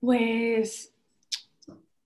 [0.00, 0.94] Pues,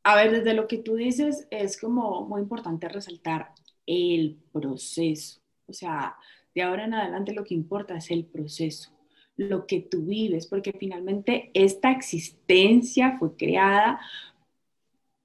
[0.02, 3.52] a ver, desde lo que tú dices, es como muy importante resaltar
[3.86, 5.40] el proceso.
[5.66, 6.16] O sea,
[6.54, 8.90] de ahora en adelante lo que importa es el proceso,
[9.36, 14.00] lo que tú vives, porque finalmente esta existencia fue creada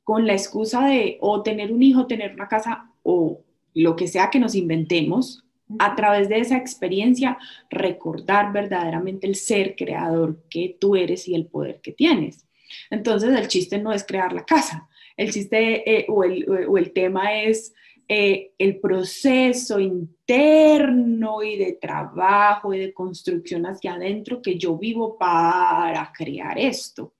[0.03, 3.41] con la excusa de o tener un hijo, tener una casa o
[3.73, 5.45] lo que sea que nos inventemos,
[5.77, 7.37] a través de esa experiencia,
[7.69, 12.47] recordar verdaderamente el ser creador que tú eres y el poder que tienes.
[12.89, 17.73] Entonces, el chiste no es crear la casa, el chiste eh, o, el, tema es
[18.07, 25.17] eh, el proceso interno y de trabajo y de construcción hacia adentro que yo vivo
[25.17, 27.13] para crear esto.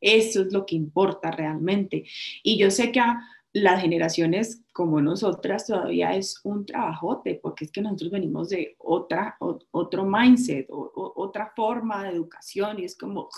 [0.00, 2.04] Eso es lo que importa realmente.
[2.42, 3.18] Y yo sé que a
[3.56, 9.38] las generaciones como nosotras todavía es un trabajote, porque es que nosotros venimos de otra,
[9.38, 13.30] otro mindset, o, otra forma de educación, y es como,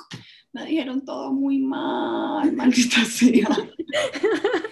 [0.53, 3.47] me dijeron todo muy mal, maldita sea.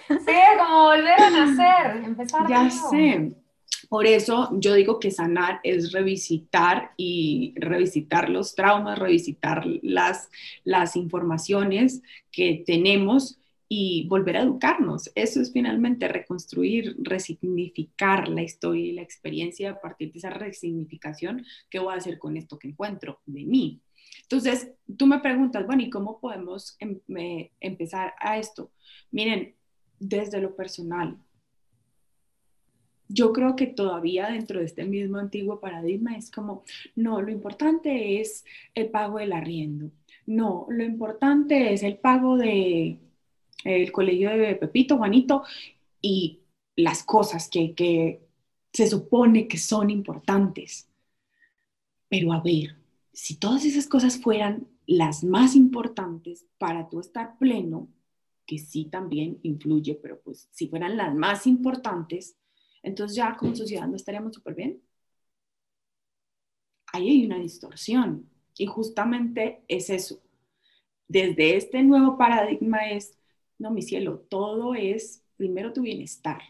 [0.09, 3.31] Sí, como volver a nacer, empezar Ya sé.
[3.87, 10.29] Por eso yo digo que sanar es revisitar y revisitar los traumas, revisitar las,
[10.65, 15.11] las informaciones que tenemos y volver a educarnos.
[15.15, 21.45] Eso es finalmente reconstruir, resignificar la historia y la experiencia a partir de esa resignificación.
[21.69, 23.81] ¿Qué voy a hacer con esto que encuentro de mí?
[24.23, 26.99] Entonces, tú me preguntas, bueno, ¿y cómo podemos em,
[27.59, 28.71] empezar a esto?
[29.11, 29.55] Miren,
[29.99, 31.17] desde lo personal,
[33.09, 36.63] yo creo que todavía dentro de este mismo antiguo paradigma es como,
[36.95, 38.43] no, lo importante es
[38.75, 39.91] el pago del arriendo.
[40.25, 42.99] No, lo importante es el pago de
[43.67, 45.43] el colegio de Pepito, Juanito,
[46.01, 46.41] y
[46.75, 48.21] las cosas que, que
[48.73, 50.89] se supone que son importantes.
[52.09, 52.75] Pero a ver,
[53.13, 57.89] si todas esas cosas fueran las más importantes para tú estar pleno,
[58.45, 62.37] que sí también influye, pero pues si fueran las más importantes,
[62.81, 64.81] entonces ya como sociedad no estaríamos súper bien.
[66.93, 70.21] Ahí hay una distorsión y justamente es eso.
[71.07, 73.17] Desde este nuevo paradigma es
[73.59, 76.41] no, mi cielo, todo es primero tu bienestar,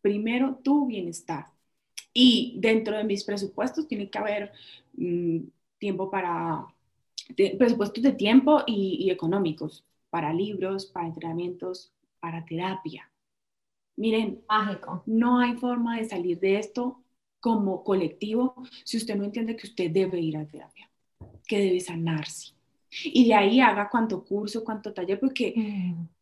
[0.00, 1.46] primero tu bienestar.
[2.12, 4.52] Y dentro de mis presupuestos tiene que haber
[4.94, 5.40] mm,
[5.78, 6.66] tiempo para,
[7.58, 13.10] presupuestos de tiempo y, y económicos, para libros, para entrenamientos, para terapia.
[13.96, 15.02] Miren, mágico.
[15.06, 17.02] No hay forma de salir de esto
[17.40, 20.90] como colectivo si usted no entiende que usted debe ir a terapia,
[21.46, 22.54] que debe sanarse.
[23.04, 26.15] Y de ahí haga cuánto curso, cuánto taller, porque mm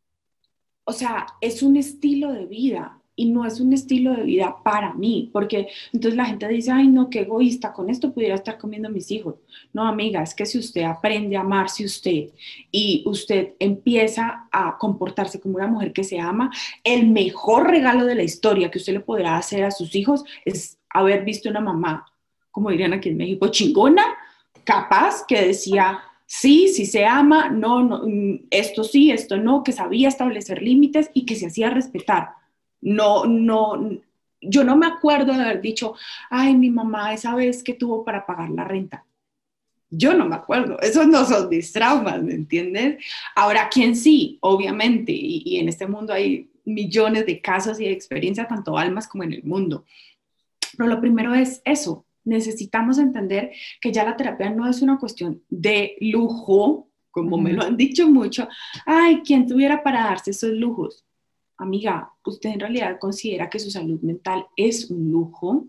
[0.85, 4.93] o sea, es un estilo de vida y no es un estilo de vida para
[4.95, 8.91] mí, porque entonces la gente dice, ay, no, qué egoísta, con esto pudiera estar comiendo
[8.91, 9.37] mis hijos.
[9.73, 12.31] No, amiga, es que si usted aprende a amarse usted
[12.73, 16.51] y usted empieza a comportarse como una mujer que se ama,
[16.83, 20.79] el mejor regalo de la historia que usted le podrá hacer a sus hijos es
[20.91, 22.07] haber visto una mamá,
[22.51, 24.05] como dirían aquí en México, chingona,
[24.65, 26.01] capaz, que decía,
[26.41, 31.11] sí, sí se ama, no, no, mm, esto sí, esto no, que sabía establecer límites
[31.15, 32.31] y que se hacía respetar.
[32.81, 33.99] No, no,
[34.41, 35.95] yo no me acuerdo de haber dicho,
[36.31, 39.05] ay, mi mamá esa vez que tuvo para pagar la renta.
[39.91, 43.05] Yo no me acuerdo, esos no son mis traumas, ¿me entiendes?
[43.37, 44.39] Ahora, ¿quién sí?
[44.41, 49.07] Obviamente, y, y en este mundo hay millones de casos y de experiencias, tanto almas
[49.07, 49.85] como en el mundo.
[50.77, 55.43] Pero lo primero es eso, necesitamos entender que ya la terapia no es una cuestión
[55.49, 58.49] de lujo, como me lo han dicho mucho.
[58.85, 61.05] Ay, ¿quién tuviera para darse esos lujos?
[61.57, 65.69] Amiga, ¿usted en realidad considera que su salud mental es un lujo?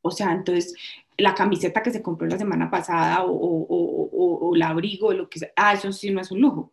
[0.00, 0.74] O sea, entonces,
[1.18, 5.28] la camiseta que se compró la semana pasada o, o, o, el abrigo, o lo
[5.28, 6.72] que sea, ah, eso sí no es un lujo.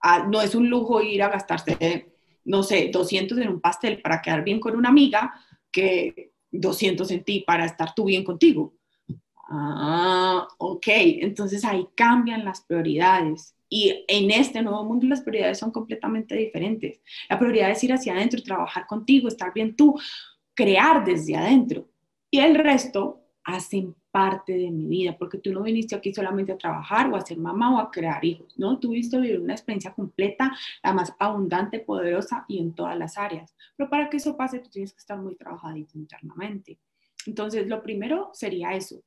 [0.00, 2.12] Ah, no es un lujo ir a gastarse,
[2.44, 5.32] no sé, 200 en un pastel para quedar bien con una amiga
[5.70, 8.74] que 200 en ti para estar tú bien contigo.
[9.48, 13.54] Ah, ok, entonces ahí cambian las prioridades.
[13.68, 17.00] Y en este nuevo mundo las prioridades son completamente diferentes.
[17.28, 19.98] La prioridad es ir hacia adentro, trabajar contigo, estar bien tú,
[20.54, 21.88] crear desde adentro.
[22.30, 26.56] Y el resto hacen parte de mi vida, porque tú no viniste aquí solamente a
[26.56, 28.70] trabajar o a ser mamá o a crear hijos, ¿no?
[28.70, 33.54] A vivir una experiencia completa, la más abundante, poderosa y en todas las áreas.
[33.76, 36.78] Pero para que eso pase, tú tienes que estar muy trabajadito internamente.
[37.26, 39.02] Entonces, lo primero sería eso.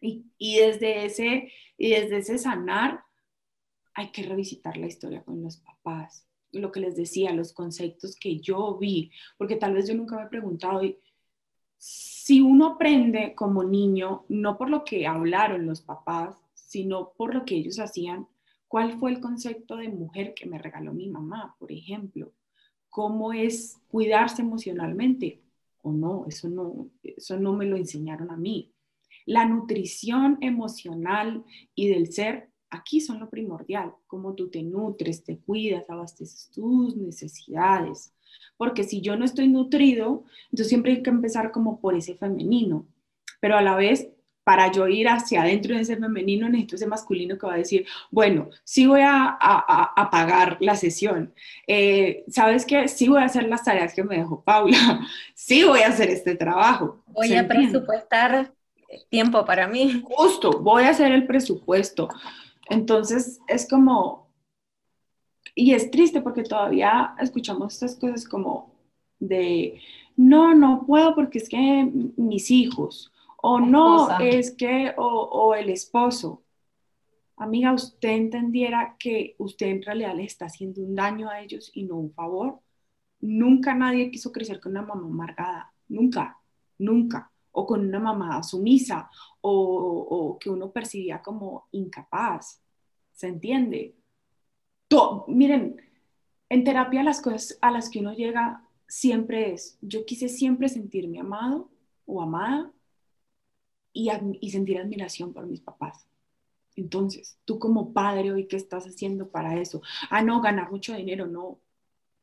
[0.00, 3.00] Y, y, desde ese, y desde ese sanar,
[3.94, 6.24] hay que revisitar la historia con los papás.
[6.52, 10.22] Lo que les decía, los conceptos que yo vi, porque tal vez yo nunca me
[10.22, 10.82] he preguntado,
[11.88, 17.44] si uno aprende como niño, no por lo que hablaron los papás, sino por lo
[17.44, 18.26] que ellos hacían,
[18.66, 22.32] ¿cuál fue el concepto de mujer que me regaló mi mamá, por ejemplo?
[22.88, 25.40] ¿Cómo es cuidarse emocionalmente?
[25.82, 28.72] O no, eso no, eso no me lo enseñaron a mí.
[29.24, 31.44] La nutrición emocional
[31.76, 36.96] y del ser aquí son lo primordial, cómo tú te nutres, te cuidas, abasteces tus
[36.96, 38.12] necesidades.
[38.56, 42.86] Porque si yo no estoy nutrido, entonces siempre hay que empezar como por ese femenino,
[43.40, 44.08] pero a la vez
[44.46, 47.84] para yo ir hacia adentro de ese femenino, necesito ese masculino que va a decir,
[48.12, 51.34] bueno, sí voy a, a, pagar la sesión,
[51.66, 52.86] eh, ¿sabes qué?
[52.86, 55.00] Sí voy a hacer las tareas que me dejó Paula,
[55.34, 57.02] sí voy a hacer este trabajo.
[57.08, 58.52] Voy a presupuestar
[59.08, 60.00] tiempo para mí.
[60.04, 62.08] Justo, voy a hacer el presupuesto.
[62.68, 64.25] Entonces, es como,
[65.58, 68.74] y es triste porque todavía escuchamos estas cosas como
[69.18, 69.80] de,
[70.14, 76.42] no, no puedo porque es que mis hijos o no, es que, o, el esposo.
[77.38, 81.84] Amiga, usted entendiera que usted en realidad le está haciendo un daño a ellos y
[81.84, 82.60] no un favor.
[83.20, 86.38] Nunca nadie quiso crecer con una mamá amargada, nunca,
[86.78, 87.30] nunca.
[87.52, 89.08] O con una mamá sumisa
[89.40, 92.62] o, o que uno percibía como incapaz.
[93.12, 93.94] ¿Se entiende?
[95.28, 95.80] Miren,
[96.48, 101.20] en terapia las cosas a las que uno llega siempre es, yo quise siempre sentirme
[101.20, 101.68] amado
[102.06, 102.72] o amada
[103.92, 106.06] y, sentir admiración por mis papás.
[106.76, 109.80] Entonces, tú como padre hoy, ¿qué estás haciendo para eso?
[110.10, 111.58] Ah, no, ganar mucho dinero, no.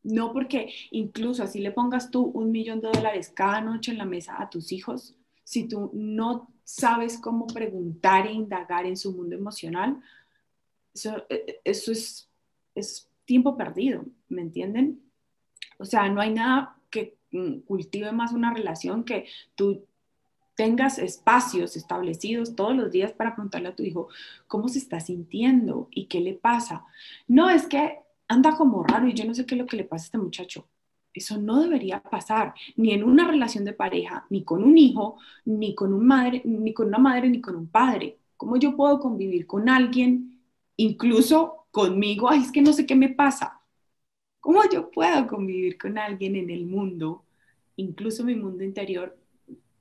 [0.03, 4.05] No porque incluso así le pongas tú un millón de dólares cada noche en la
[4.05, 9.35] mesa a tus hijos, si tú no sabes cómo preguntar e indagar en su mundo
[9.35, 10.01] emocional,
[10.93, 12.29] eso, e, e, eso es,
[12.75, 15.01] es tiempo perdido, ¿me entienden?
[15.77, 19.85] O sea, no hay nada que mm, cultive más una relación que tú
[20.55, 24.09] tengas espacios establecidos todos los días para preguntarle a tu hijo
[24.47, 26.85] cómo se está sintiendo y qué le pasa.
[27.27, 29.83] No, es que anda como raro y yo no sé qué es lo que le
[29.83, 30.67] pasa a este muchacho.
[31.13, 35.75] Eso no debería pasar ni en una relación de pareja, ni con un hijo, ni
[35.75, 38.17] con, un madre, ni con una madre, ni con un padre.
[38.35, 40.41] ¿Cómo yo puedo convivir con alguien,
[40.75, 42.29] incluso conmigo?
[42.29, 43.59] Ay, es que no sé qué me pasa.
[44.39, 47.25] ¿Cómo yo puedo convivir con alguien en el mundo,
[47.77, 49.17] incluso mi mundo interior,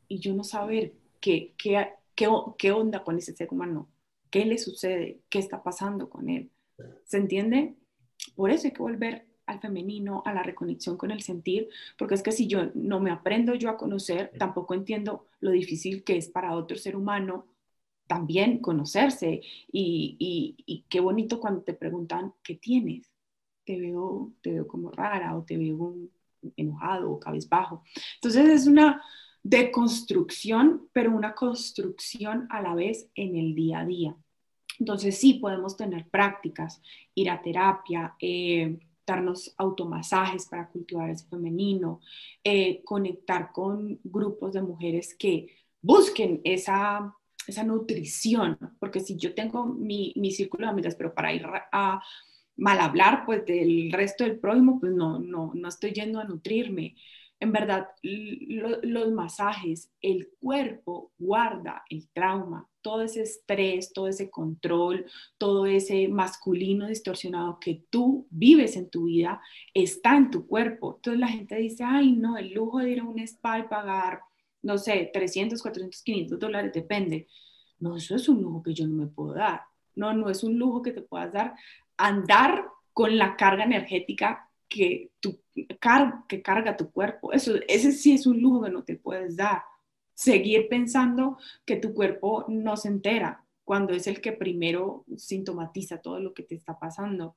[0.08, 3.90] y yo no saber qué, qué, qué, qué onda con ese ser humano,
[4.30, 6.50] qué le sucede, qué está pasando con él.
[7.04, 7.74] ¿Se entiende?
[8.34, 11.68] Por eso hay que volver al femenino, a la reconexión con el sentir,
[11.98, 16.04] porque es que si yo no me aprendo yo a conocer, tampoco entiendo lo difícil
[16.04, 17.51] que es para otro ser humano
[18.06, 19.40] también conocerse.
[19.72, 23.10] Y, y, qué bonito cuando te preguntan, ¿qué tienes?
[23.64, 25.96] Te veo, te veo como rara o te veo
[26.56, 27.84] enojado o cabezbajo.
[28.16, 29.02] Entonces es una,
[29.42, 34.16] de construcción, pero una construcción a la vez en el día a día.
[34.78, 36.80] Entonces sí podemos tener prácticas,
[37.14, 42.00] ir a terapia, eh, darnos automasajes para cultivar ese femenino,
[42.44, 45.48] eh, conectar con grupos de mujeres que
[45.80, 47.14] busquen esa,
[47.46, 52.02] esa nutrición, porque si yo tengo mi, mi círculo de amigas, pero para ir a
[52.56, 56.94] mal hablar pues del resto del prójimo, pues no, no, no estoy yendo a nutrirme
[57.42, 65.06] en verdad, los masajes, el cuerpo guarda el trauma, todo ese estrés, todo ese control,
[65.38, 69.42] todo ese masculino distorsionado que tú vives en tu vida
[69.74, 70.94] está en tu cuerpo.
[70.94, 74.20] Entonces la gente dice, ay, no, el lujo de ir a un spa y pagar,
[74.62, 77.28] no sé, 300, 400, 500 dólares, depende.
[77.78, 79.62] No, eso es un lujo que yo no me puedo dar.
[79.94, 81.54] No, no es un lujo que te puedas dar.
[81.96, 85.40] Andar con la carga energética que, tu,
[86.28, 87.32] que carga tu cuerpo.
[87.32, 89.64] Eso, ese sí es un lujo que no te puedes dar.
[90.14, 96.20] Seguir pensando que tu cuerpo no se entera cuando es el que primero sintomatiza todo
[96.20, 97.36] lo que te está pasando.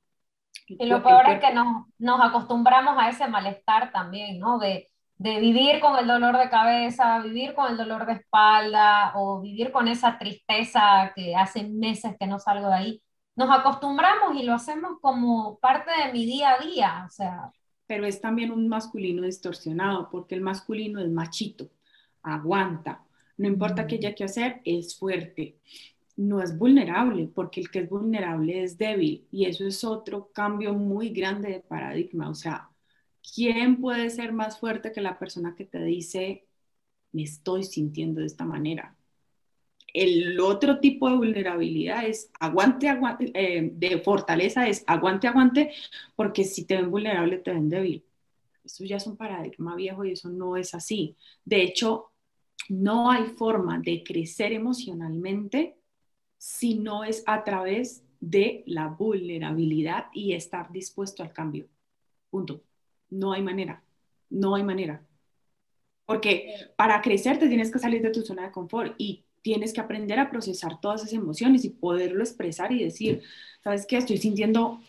[0.66, 4.58] Y lo peor es que nos, nos, acostumbramos a ese malestar también, ¿no?
[4.58, 9.40] De, de vivir con el dolor de cabeza, vivir con el dolor de espalda o
[9.40, 13.02] vivir con esa tristeza que hace meses que no salgo de ahí
[13.36, 17.52] nos acostumbramos y lo hacemos como parte de mi día a día, o sea.
[17.86, 21.70] Pero es también un masculino distorsionado, porque el masculino es machito,
[22.22, 23.04] aguanta,
[23.36, 25.58] no importa qué haya que hacer, es fuerte,
[26.16, 30.72] no es vulnerable, porque el que es vulnerable es débil, y eso es otro cambio
[30.72, 32.70] muy grande de paradigma, o sea,
[33.34, 36.46] ¿quién puede ser más fuerte que la persona que te dice,
[37.12, 38.96] me estoy sintiendo de esta manera?
[39.92, 45.72] El otro tipo de vulnerabilidad es aguante, aguante, eh, de fortaleza es aguante, aguante,
[46.14, 48.04] porque si te ven vulnerable, te ven débil.
[48.64, 51.16] Eso ya es un paradigma viejo y eso no es así.
[51.44, 52.12] De hecho,
[52.68, 55.78] no hay forma de crecer emocionalmente
[56.36, 61.68] si no es a través de la vulnerabilidad y estar dispuesto al cambio.
[62.30, 62.62] Punto.
[63.10, 63.82] No hay manera.
[64.30, 65.04] No hay manera.
[66.04, 69.80] Porque para crecer te tienes que salir de tu zona de confort y tienes que
[69.80, 73.22] aprender a procesar todas esas emociones y poderlo expresar y decir,
[73.62, 73.96] ¿sabes qué?
[73.96, 74.80] Estoy sintiendo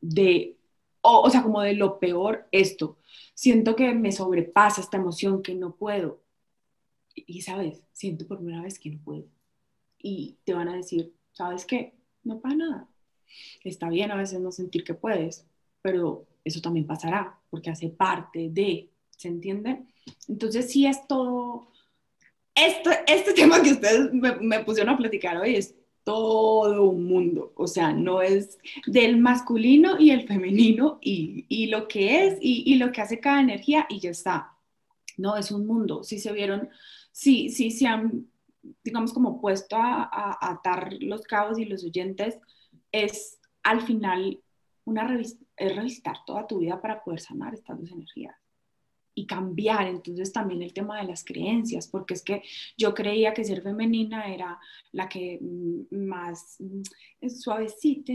[0.00, 0.60] de
[1.02, 2.98] o, o sea, como de lo peor esto.
[3.34, 6.22] Siento que me sobrepasa esta emoción, que no puedo.
[7.14, 9.24] Y, sabes, siento por primera vez que no puedo.
[9.98, 11.94] Y te van a decir, ¿sabes qué?
[12.24, 12.88] No pasa nada.
[13.64, 15.46] Está bien a veces no sentir que puedes,
[15.82, 19.82] pero eso también pasará, porque hace parte de, ¿se entiende?
[20.28, 21.68] Entonces sí es todo,
[22.54, 25.74] este, este tema que ustedes me, me pusieron a platicar hoy es
[26.04, 31.88] todo un mundo, o sea, no es del masculino y el femenino y, y lo
[31.88, 34.56] que es y, y, lo que hace cada energía y ya está.
[35.18, 36.02] No, es un mundo.
[36.02, 36.70] Si se vieron,
[37.12, 38.26] si, si se han,
[38.82, 42.38] digamos, como puesto a, a, atar los cabos y los oyentes,
[42.90, 44.40] es al final
[44.90, 48.34] una es revistar toda tu vida para poder sanar estas dos energías
[49.14, 49.86] y cambiar.
[49.86, 52.42] Entonces también el tema de las creencias, porque es que
[52.76, 54.58] yo creía que ser femenina era
[54.92, 58.12] la que mm, más mm, suavecita,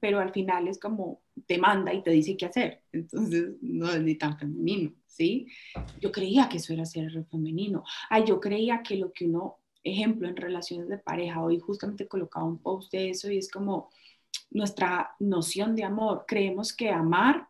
[0.00, 2.82] pero al final es como te manda y te dice qué hacer.
[2.92, 5.46] Entonces no es ni tan femenino, ¿sí?
[6.00, 7.84] Yo creía que eso era ser femenino.
[8.08, 12.46] Ay, yo creía que lo que uno, ejemplo, en relaciones de pareja, hoy justamente colocaba
[12.46, 13.90] un post de eso y es como
[14.50, 16.24] nuestra noción de amor.
[16.26, 17.48] Creemos que amar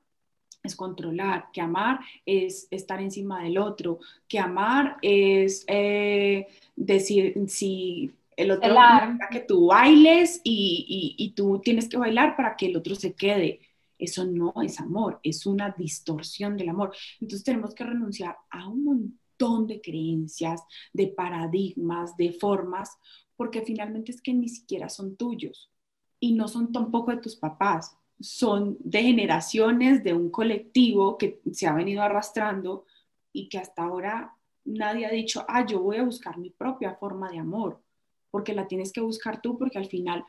[0.62, 8.12] es controlar, que amar es estar encima del otro, que amar es eh, decir si
[8.36, 8.74] el otro
[9.30, 13.60] que tú bailes y, y, tú tienes que bailar para que el otro se quede.
[13.98, 16.94] Eso no es amor, es una distorsión del amor.
[17.20, 20.62] Entonces tenemos que renunciar a un montón de creencias,
[20.92, 22.96] de paradigmas, de formas,
[23.36, 25.71] porque finalmente es que ni siquiera son tuyos
[26.22, 31.66] y no son tampoco de tus papás, son de generaciones de un colectivo que se
[31.66, 32.84] ha venido arrastrando
[33.32, 34.32] y que hasta ahora
[34.64, 37.82] nadie ha dicho, ah, yo voy a buscar mi propia forma de amor,
[38.30, 40.24] porque la tienes que buscar tú, porque al final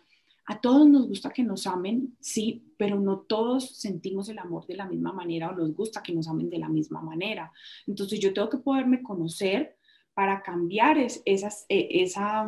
[0.48, 4.76] a todos nos gusta que nos amen, sí, pero no todos sentimos el amor de
[4.76, 7.54] la misma manera o nos gusta que nos amen de la misma manera.
[7.86, 9.78] Entonces yo tengo que poderme conocer
[10.16, 12.48] para cambiar esas, e, esa,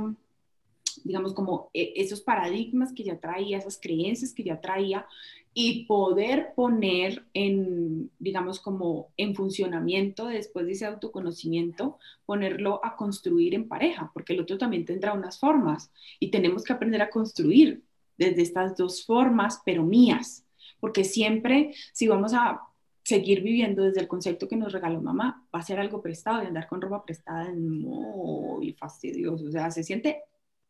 [1.05, 5.05] digamos, como e, esos paradigmas que ya traía, esas creencias que ya traía
[5.53, 13.53] y poder poner en, digamos, como en funcionamiento después de ese autoconocimiento, ponerlo a construir
[13.53, 17.83] en pareja, porque el otro también tendrá unas formas y tenemos que aprender a construir
[18.17, 20.45] desde estas dos formas, pero mías,
[20.81, 22.59] porque siempre si vamos a
[23.03, 26.47] seguir viviendo desde el concepto que nos regaló mamá, va a ser algo prestado y
[26.47, 30.23] andar con ropa prestada es muy fastidioso, o sea, se siente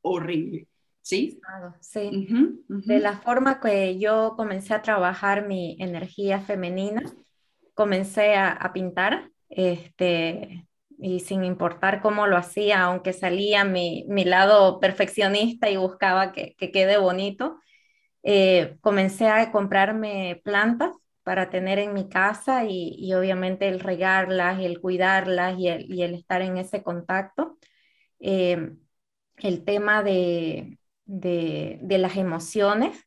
[0.06, 0.68] horrible.
[1.01, 1.39] ¿Sí?
[1.82, 2.28] Sí.
[2.68, 7.03] De la forma que yo comencé a trabajar mi energía femenina,
[7.76, 14.80] comencé a, pintar, este, y sin importar cómo lo hacía, aunque salía mi, mi lado
[14.80, 17.60] perfeccionista y buscaba que, que quede bonito,
[18.24, 24.60] eh, comencé a comprarme plantas para tener en mi casa y, y, obviamente el regarlas
[24.60, 27.60] y el cuidarlas y el, y el estar en ese contacto.
[28.20, 28.72] Eh,
[29.38, 33.06] el tema de, las emociones,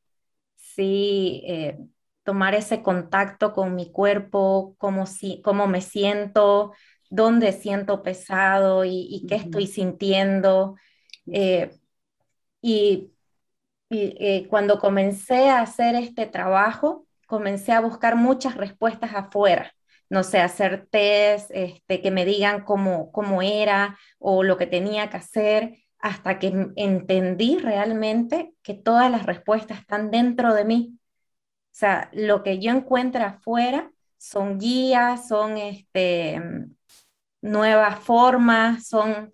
[0.56, 1.78] sí, eh,
[2.22, 6.72] tomar ese contacto con mi cuerpo, cómo, si, cómo me siento,
[7.10, 10.76] dónde siento pesado y, qué estoy sintiendo.
[11.32, 11.70] Eh,
[12.60, 13.12] y,
[13.90, 19.74] eh, cuando comencé a hacer este trabajo, comencé a buscar muchas respuestas afuera
[20.10, 25.10] no sé, hacer test, este, que me digan cómo, cómo era o lo que tenía
[25.10, 30.98] que hacer hasta que entendí realmente que todas las respuestas están dentro de mí.
[30.98, 36.40] O sea, lo que yo encuentro afuera son guías, son este,
[37.40, 39.32] nuevas formas, son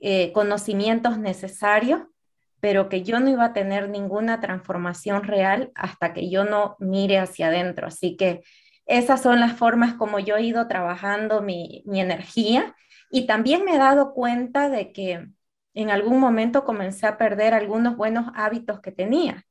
[0.00, 2.02] eh, conocimientos necesarios,
[2.60, 7.18] pero que yo no iba a tener ninguna transformación real hasta que yo no mire
[7.18, 7.88] hacia adentro.
[7.88, 8.42] Así que
[8.86, 12.74] esas son las formas como yo he ido trabajando mi, mi energía
[13.10, 15.28] y también me he dado cuenta de que
[15.74, 19.44] en algún momento comencé a perder algunos buenos hábitos que tenía.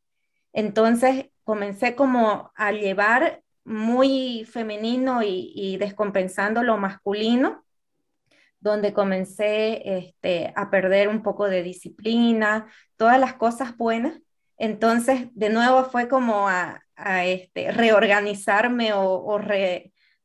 [0.53, 7.63] Entonces comencé como a llevar muy femenino y, descompensando lo masculino,
[8.59, 12.67] donde comencé este, a perder un poco de disciplina,
[12.97, 14.19] todas las cosas buenas.
[14.57, 16.81] Entonces, de nuevo fue como a,
[17.25, 19.39] este, reorganizarme o,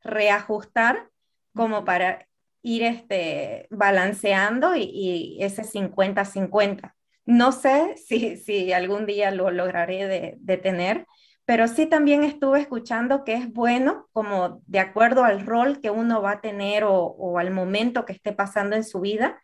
[0.02, 1.10] reajustar
[1.54, 2.27] como para
[2.62, 6.94] ir este, balanceando y, ese 50-50.
[7.26, 11.06] No sé si, si, algún día lo lograré de, tener,
[11.44, 16.22] pero sí también estuve escuchando que es bueno, como de acuerdo al rol que uno
[16.22, 19.40] va a tener o, al momento que esté pasando en su vida,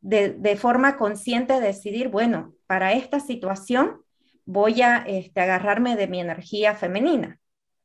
[0.00, 4.02] de, de, forma consciente decidir, bueno, para esta situación
[4.44, 7.38] voy a este, agarrarme de mi energía femenina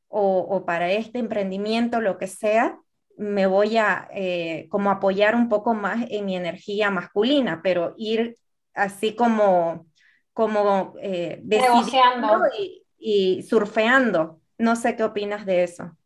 [0.08, 2.78] o, para este emprendimiento, lo que sea,
[3.18, 8.38] me voy a eh, como apoyar un poco más en mi energía masculina, pero ir
[8.74, 9.86] así como,
[10.32, 11.42] como eh,
[12.58, 14.40] y, y surfeando.
[14.56, 15.96] No sé qué opinas de eso.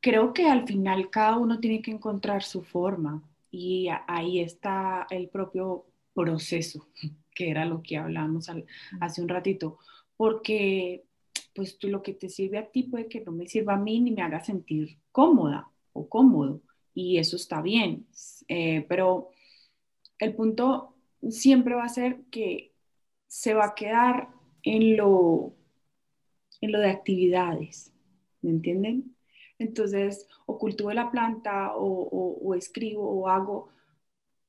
[0.00, 5.28] Creo que al final cada uno tiene que encontrar su forma y ahí está el
[5.30, 6.86] propio proceso,
[7.34, 8.50] que era lo que hablamos
[9.00, 9.78] hace un ratito,
[10.18, 11.04] porque
[11.54, 14.00] pues tú lo que te sirve a ti puede que no me sirva a mí
[14.00, 16.60] ni me haga sentir cómoda o cómodo
[16.92, 18.06] y eso está bien,
[18.48, 19.30] eh, pero
[20.18, 20.94] el punto
[21.30, 22.72] siempre va a ser que
[23.26, 24.28] se va a quedar
[24.62, 25.54] en lo,
[26.60, 27.92] en lo de actividades,
[28.42, 29.16] ¿me entienden?
[29.58, 33.68] Entonces, o cultivo la planta o, escribo o hago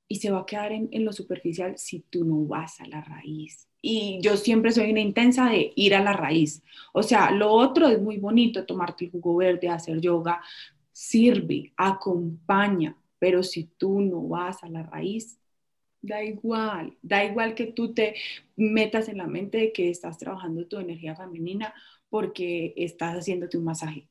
[0.08, 3.68] y se va a quedar en, lo superficial si tú no vas a la raíz.
[3.82, 6.64] Y yo siempre soy una intensa de ir a la raíz.
[6.94, 10.42] O sea, lo otro es muy bonito, tomarte el jugo verde, hacer yoga,
[10.96, 15.38] sirve, acompaña, pero si tú no vas a la raíz,
[16.02, 18.16] da igual, da igual que tú te
[18.56, 21.74] metas en la mente de que estás trabajando tu energía femenina
[22.10, 24.08] porque estás haciéndote un masaje.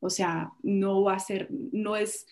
[0.00, 2.26] O sea, no va a ser, no es,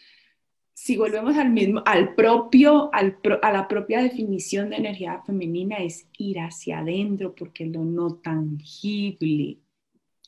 [0.72, 6.08] si volvemos al mismo, al propio, al a la propia definición de energía femenina es
[6.16, 9.58] ir hacia adentro porque lo no tangible.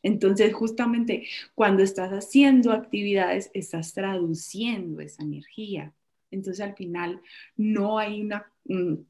[0.02, 5.94] Entonces, justamente cuando estás haciendo actividades, estás traduciendo esa energía.
[6.30, 7.20] Entonces, al final,
[7.56, 9.06] no hay una, un,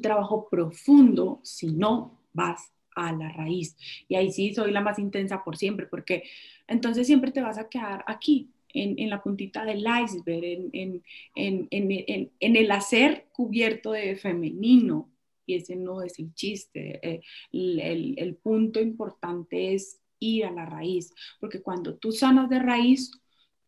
[0.00, 3.76] trabajo profundo si no vas a la raíz.
[4.08, 6.24] Y ahí sí soy la más intensa por siempre, porque
[6.66, 11.02] entonces siempre te vas a quedar aquí, en, la puntita del iceberg, en,
[11.34, 15.10] en, el hacer cubierto de femenino.
[15.44, 17.00] Y ese no es el chiste.
[17.02, 17.20] Eh,
[17.52, 23.10] el, el punto importante es ir a la raíz, porque cuando tú sanas de raíz,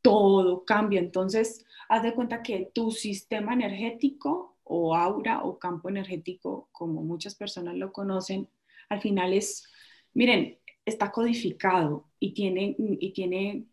[0.02, 1.00] todo cambia.
[1.00, 7.34] Entonces, haz de cuenta que tu sistema energético o aura o campo energético, como muchas
[7.34, 8.48] personas lo conocen,
[8.88, 9.64] al final es,
[10.12, 13.64] miren, está codificado y tiene, y tiene,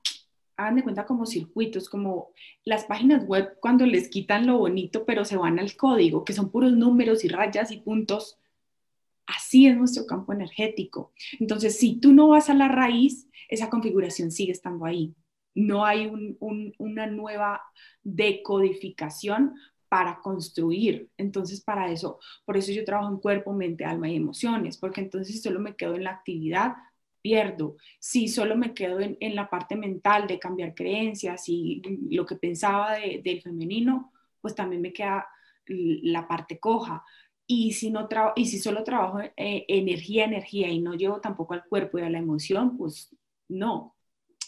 [0.55, 2.29] hagan de cuenta como circuitos, como
[2.63, 6.49] las páginas web cuando les quitan lo bonito, pero se van al código, que son
[6.49, 8.37] puros números y rayas y puntos.
[9.25, 11.13] Así es nuestro campo energético.
[11.39, 15.13] Entonces, si tú no vas a la raíz, esa configuración sigue estando ahí.
[15.53, 16.11] No hay
[16.77, 17.61] una nueva
[18.03, 19.55] decodificación
[19.89, 21.09] para construir.
[21.17, 25.35] Entonces, para eso, por eso yo trabajo en cuerpo, mente, alma y emociones, porque entonces
[25.35, 26.75] si solo me quedo en la actividad,
[27.21, 27.75] pierdo.
[27.99, 32.93] Si solo me quedo en, la parte mental de cambiar creencias y lo que pensaba
[32.95, 35.27] del femenino, pues también me queda
[35.67, 37.03] la parte coja.
[37.53, 41.65] Y si, no y si solo trabajo eh, energía, energía y no llevo tampoco al
[41.65, 43.13] cuerpo y a la emoción, pues
[43.49, 43.93] no.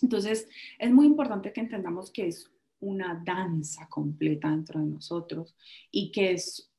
[0.01, 0.47] Entonces,
[0.79, 2.49] es muy importante que entendamos que es
[2.79, 5.53] una danza completa dentro de nosotros
[5.91, 6.71] y que es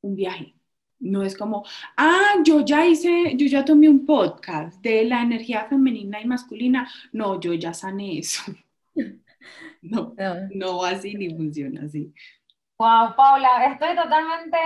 [0.00, 0.54] un viaje.
[1.00, 1.64] No es como,
[1.96, 6.88] ah, yo ya hice, yo ya tomé un podcast de la energía femenina y masculina.
[7.12, 8.42] No, yo ya sané eso.
[9.80, 10.14] No,
[10.50, 12.12] no así ni funciona así.
[12.78, 14.56] Wow, Paula, estoy totalmente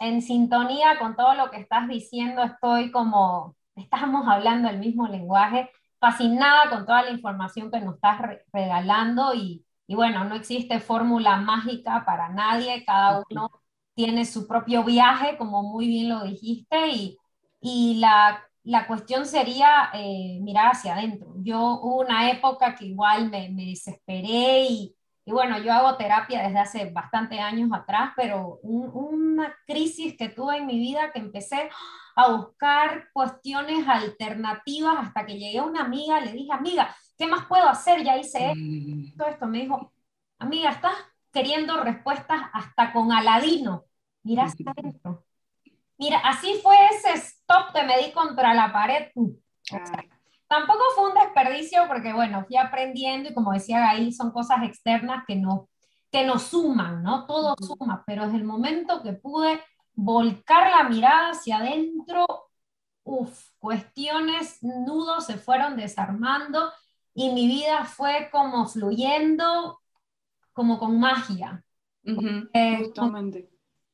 [0.00, 2.42] en sintonía con todo lo que estás diciendo.
[2.42, 8.20] Estoy como, estamos hablando el mismo lenguaje, fascinada con toda la información que nos estás
[8.52, 13.50] regalando y, y bueno, no existe fórmula mágica para nadie, cada uno
[13.94, 17.18] tiene su propio viaje, como muy bien lo dijiste, y,
[17.60, 21.34] y la, la, cuestión sería eh, mirar hacia adentro.
[21.38, 24.96] Yo hubo una época que igual me, me desesperé y,
[25.28, 30.58] y, bueno, yo hago terapia desde hace bastante años atrás, pero una crisis que tuve
[30.58, 31.68] en mi vida que empecé
[32.14, 37.44] a buscar cuestiones alternativas hasta que llegué a una amiga, le dije, amiga, ¿qué más
[37.46, 38.04] puedo hacer?
[38.04, 39.16] Ya hice mm.
[39.18, 39.46] todo esto.
[39.46, 39.92] Me dijo,
[40.38, 40.94] amiga, estás
[41.32, 43.84] queriendo respuestas hasta con Aladino.
[44.22, 45.24] Mira hacia adentro.
[45.98, 49.10] Mira, así fue ese stop que me di contra la pared.
[50.48, 55.24] Tampoco fue un desperdicio porque, bueno, fui aprendiendo y como decía Gail, son cosas externas
[55.26, 55.68] que, no,
[56.10, 57.26] que nos suman, ¿no?
[57.26, 59.60] Todo suma, pero desde el momento que pude
[59.94, 62.26] volcar la mirada hacia adentro,
[63.04, 66.72] uff, cuestiones, nudos se fueron desarmando
[67.14, 69.80] y mi vida fue como fluyendo,
[70.52, 71.64] como con magia.
[72.04, 73.48] Eh, justamente.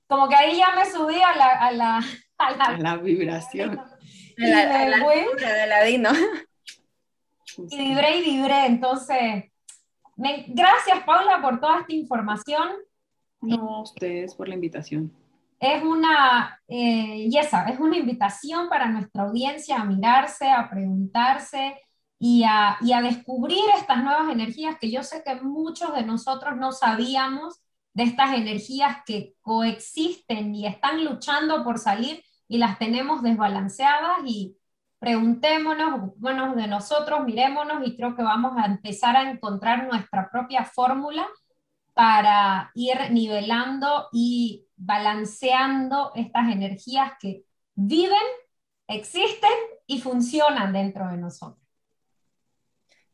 [0.07, 2.05] Como, que ahí ya me subí a la, a la,
[2.39, 3.81] a la, vibración.
[4.37, 6.11] Y la, de Ladino.
[7.71, 8.65] Y vibré y vibré.
[8.65, 9.45] Entonces,
[10.17, 12.71] me, gracias Paula por toda esta información.
[13.43, 15.13] No, a ustedes por la invitación.
[15.61, 21.77] Es una, eh, es una invitación para nuestra audiencia a mirarse, a preguntarse,
[22.25, 26.57] y a, y a descubrir estas nuevas energías que yo sé que muchos de nosotros
[26.57, 27.61] no sabíamos
[27.95, 32.23] de estas energías que coexisten y están luchando por salir
[32.53, 34.59] y las tenemos desbalanceadas y
[34.99, 40.67] preguntémonos, bueno, de nosotros, mirémonos y creo que vamos a empezar a encontrar nuestra propia
[40.67, 41.27] fórmula
[41.95, 47.45] para ir nivelando y balanceando estas energías que
[47.75, 48.21] viven,
[48.87, 49.51] existen
[49.87, 51.67] y funcionan dentro de nosotros.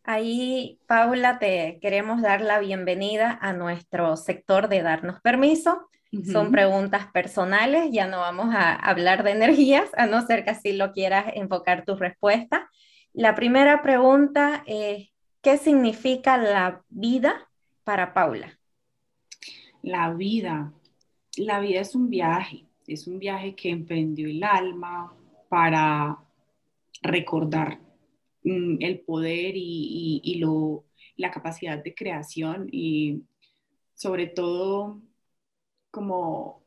[0.02, 5.88] Ahí, Paula, te queremos dar la bienvenida a nuestro sector de darnos permiso.
[6.32, 10.72] Son preguntas personales, ya no vamos a hablar de energías, a no ser que así
[10.72, 12.70] lo quieras enfocar tu respuesta.
[13.12, 15.10] La primera pregunta es,
[15.42, 17.48] ¿qué significa la vida
[17.84, 18.58] para Paula?
[19.82, 20.72] La vida.
[21.36, 25.12] La vida es un viaje, es un viaje que emprendió el alma
[25.50, 26.18] para
[27.02, 27.78] recordar
[28.48, 30.84] Mm, el poder y, lo,
[31.16, 33.22] la capacidad de creación y
[33.94, 35.02] sobre todo
[35.90, 36.62] como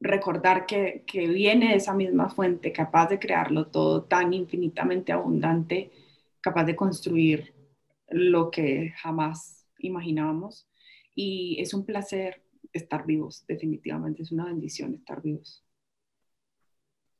[0.00, 5.92] recordar que, viene de esa misma fuente, capaz de crearlo todo tan infinitamente abundante,
[6.40, 7.54] capaz de construir
[8.08, 10.66] lo que jamás imaginábamos.
[11.14, 15.64] Y es un placer estar vivos, definitivamente, es una bendición estar vivos.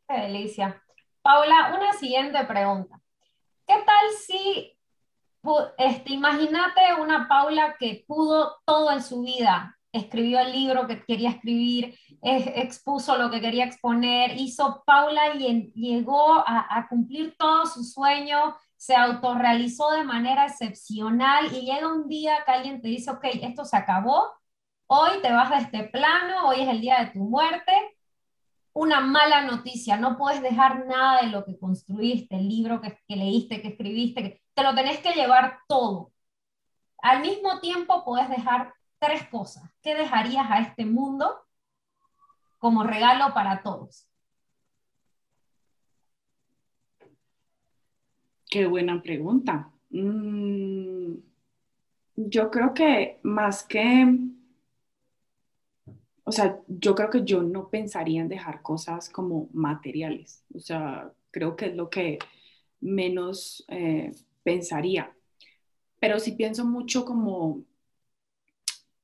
[0.09, 0.83] Qué delicia.
[1.23, 3.01] Paula, una siguiente pregunta.
[3.67, 4.77] ¿Qué tal si,
[5.77, 11.31] este, imagínate una Paula que pudo todo en su vida, escribió el libro que quería
[11.31, 18.57] escribir, expuso lo que quería exponer, hizo Paula y llegó a, cumplir todo su sueño,
[18.77, 23.65] se autorrealizó de manera excepcional y llega un día que alguien te dice, ok, esto
[23.65, 24.33] se acabó,
[24.87, 27.73] hoy te vas de este plano, hoy es el día de tu muerte,
[28.73, 33.61] una mala noticia, no puedes dejar nada de lo que construiste, el libro que, leíste,
[33.61, 36.13] que escribiste, que te lo tenés que llevar todo.
[37.03, 39.65] Al mismo tiempo puedes dejar tres cosas.
[39.83, 41.35] ¿Qué dejarías a este mundo
[42.59, 44.07] como regalo para todos?
[48.49, 49.71] Qué buena pregunta.
[49.91, 51.15] Mm,
[52.17, 54.31] yo creo que más que
[56.31, 61.13] o sea, yo creo que yo no pensaría en dejar cosas como materiales, o sea,
[61.33, 62.21] creo que es lo que
[62.81, 64.13] menos eh,
[64.45, 65.13] pensaría,
[65.99, 67.65] pero sí pienso mucho como,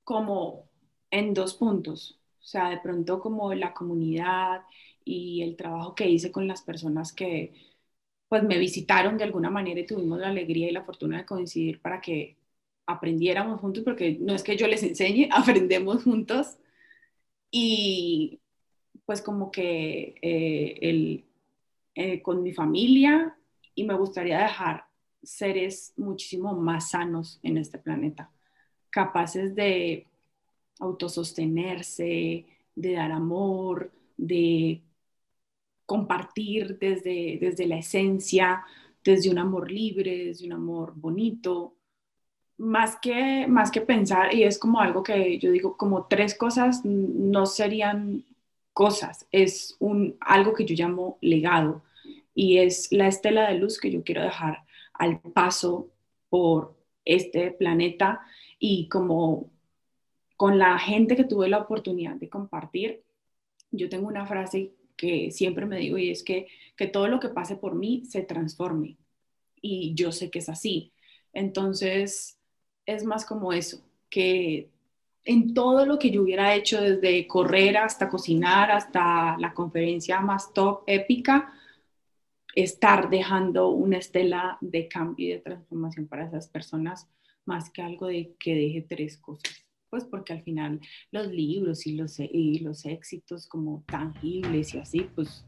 [0.07, 0.71] como
[1.11, 4.63] en dos puntos, o sea, de pronto como la comunidad
[5.05, 7.55] y el trabajo que hice con las personas que
[8.29, 11.81] pues me visitaron de alguna manera y tuvimos la alegría y la fortuna de coincidir
[11.83, 12.37] para que
[12.87, 16.59] aprendiéramos juntos, porque no es que yo les enseñe, aprendemos juntos.
[17.51, 18.41] Y
[19.07, 21.25] pues como que eh, el,
[21.95, 23.37] eh, con mi familia
[23.75, 24.85] y me gustaría dejar
[25.23, 28.31] seres muchísimo más sanos en este planeta,
[28.97, 30.07] capaces de
[30.81, 34.81] autosostenerse, de dar amor, de
[35.85, 38.65] compartir desde, desde la esencia,
[39.05, 41.75] desde un amor libre, desde un amor bonito,
[42.57, 46.83] más que, más que pensar, y es como algo que yo digo, como tres cosas
[46.87, 48.25] no serían
[48.73, 51.83] cosas, es un, algo que yo llamo legado,
[52.35, 55.91] y es la estela de luz que yo quiero dejar al paso
[56.31, 56.75] por
[57.05, 58.23] este planeta
[58.59, 59.51] y como
[60.37, 63.03] con la gente que tuve la oportunidad de compartir,
[63.71, 66.47] yo tengo una frase que siempre me digo y es que,
[66.77, 68.97] que todo lo que pase por mí se transforme.
[69.61, 70.93] Y yo sé que es así.
[71.33, 72.39] Entonces,
[72.87, 74.71] es más como eso, que
[75.25, 80.55] en todo lo que yo hubiera hecho, desde correr hasta cocinar, hasta la conferencia más
[80.55, 81.53] top, épica,
[82.55, 87.09] estar dejando una estela de cambio y de transformación para esas personas,
[87.47, 89.65] más que algo de que deje tres cosas.
[89.89, 90.81] Pues porque al final
[91.13, 95.45] los libros y los, y los éxitos como tangibles y así, pues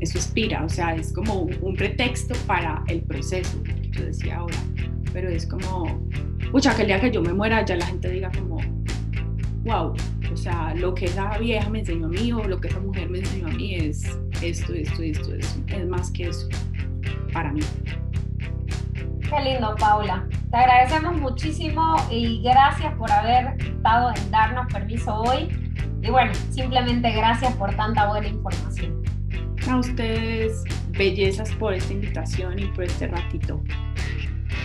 [0.00, 4.56] eso inspira, o sea, es como un, pretexto para el proceso, que yo decía ahora,
[5.12, 6.00] pero es como,
[6.52, 8.58] pucha, que el día que yo me muera ya la gente diga como,
[9.64, 9.94] wow,
[10.32, 13.08] o sea, lo que esa vieja me enseñó a mí o lo que esa mujer
[13.10, 14.04] me enseñó a mí es
[14.42, 16.48] esto, esto, esto, esto, es más que eso
[17.32, 17.60] para mí.
[19.30, 20.26] Qué lindo, Paula.
[20.50, 25.48] Te agradecemos muchísimo y gracias por haber estado en darnos permiso hoy.
[26.02, 29.00] Y bueno, simplemente gracias por tanta buena información.
[29.70, 33.60] A ustedes, bellezas, por esta invitación y por este ratito.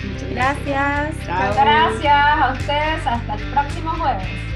[0.03, 1.15] Muchas gracias.
[1.19, 3.07] Muchas gracias a ustedes.
[3.07, 4.54] Hasta el próximo jueves.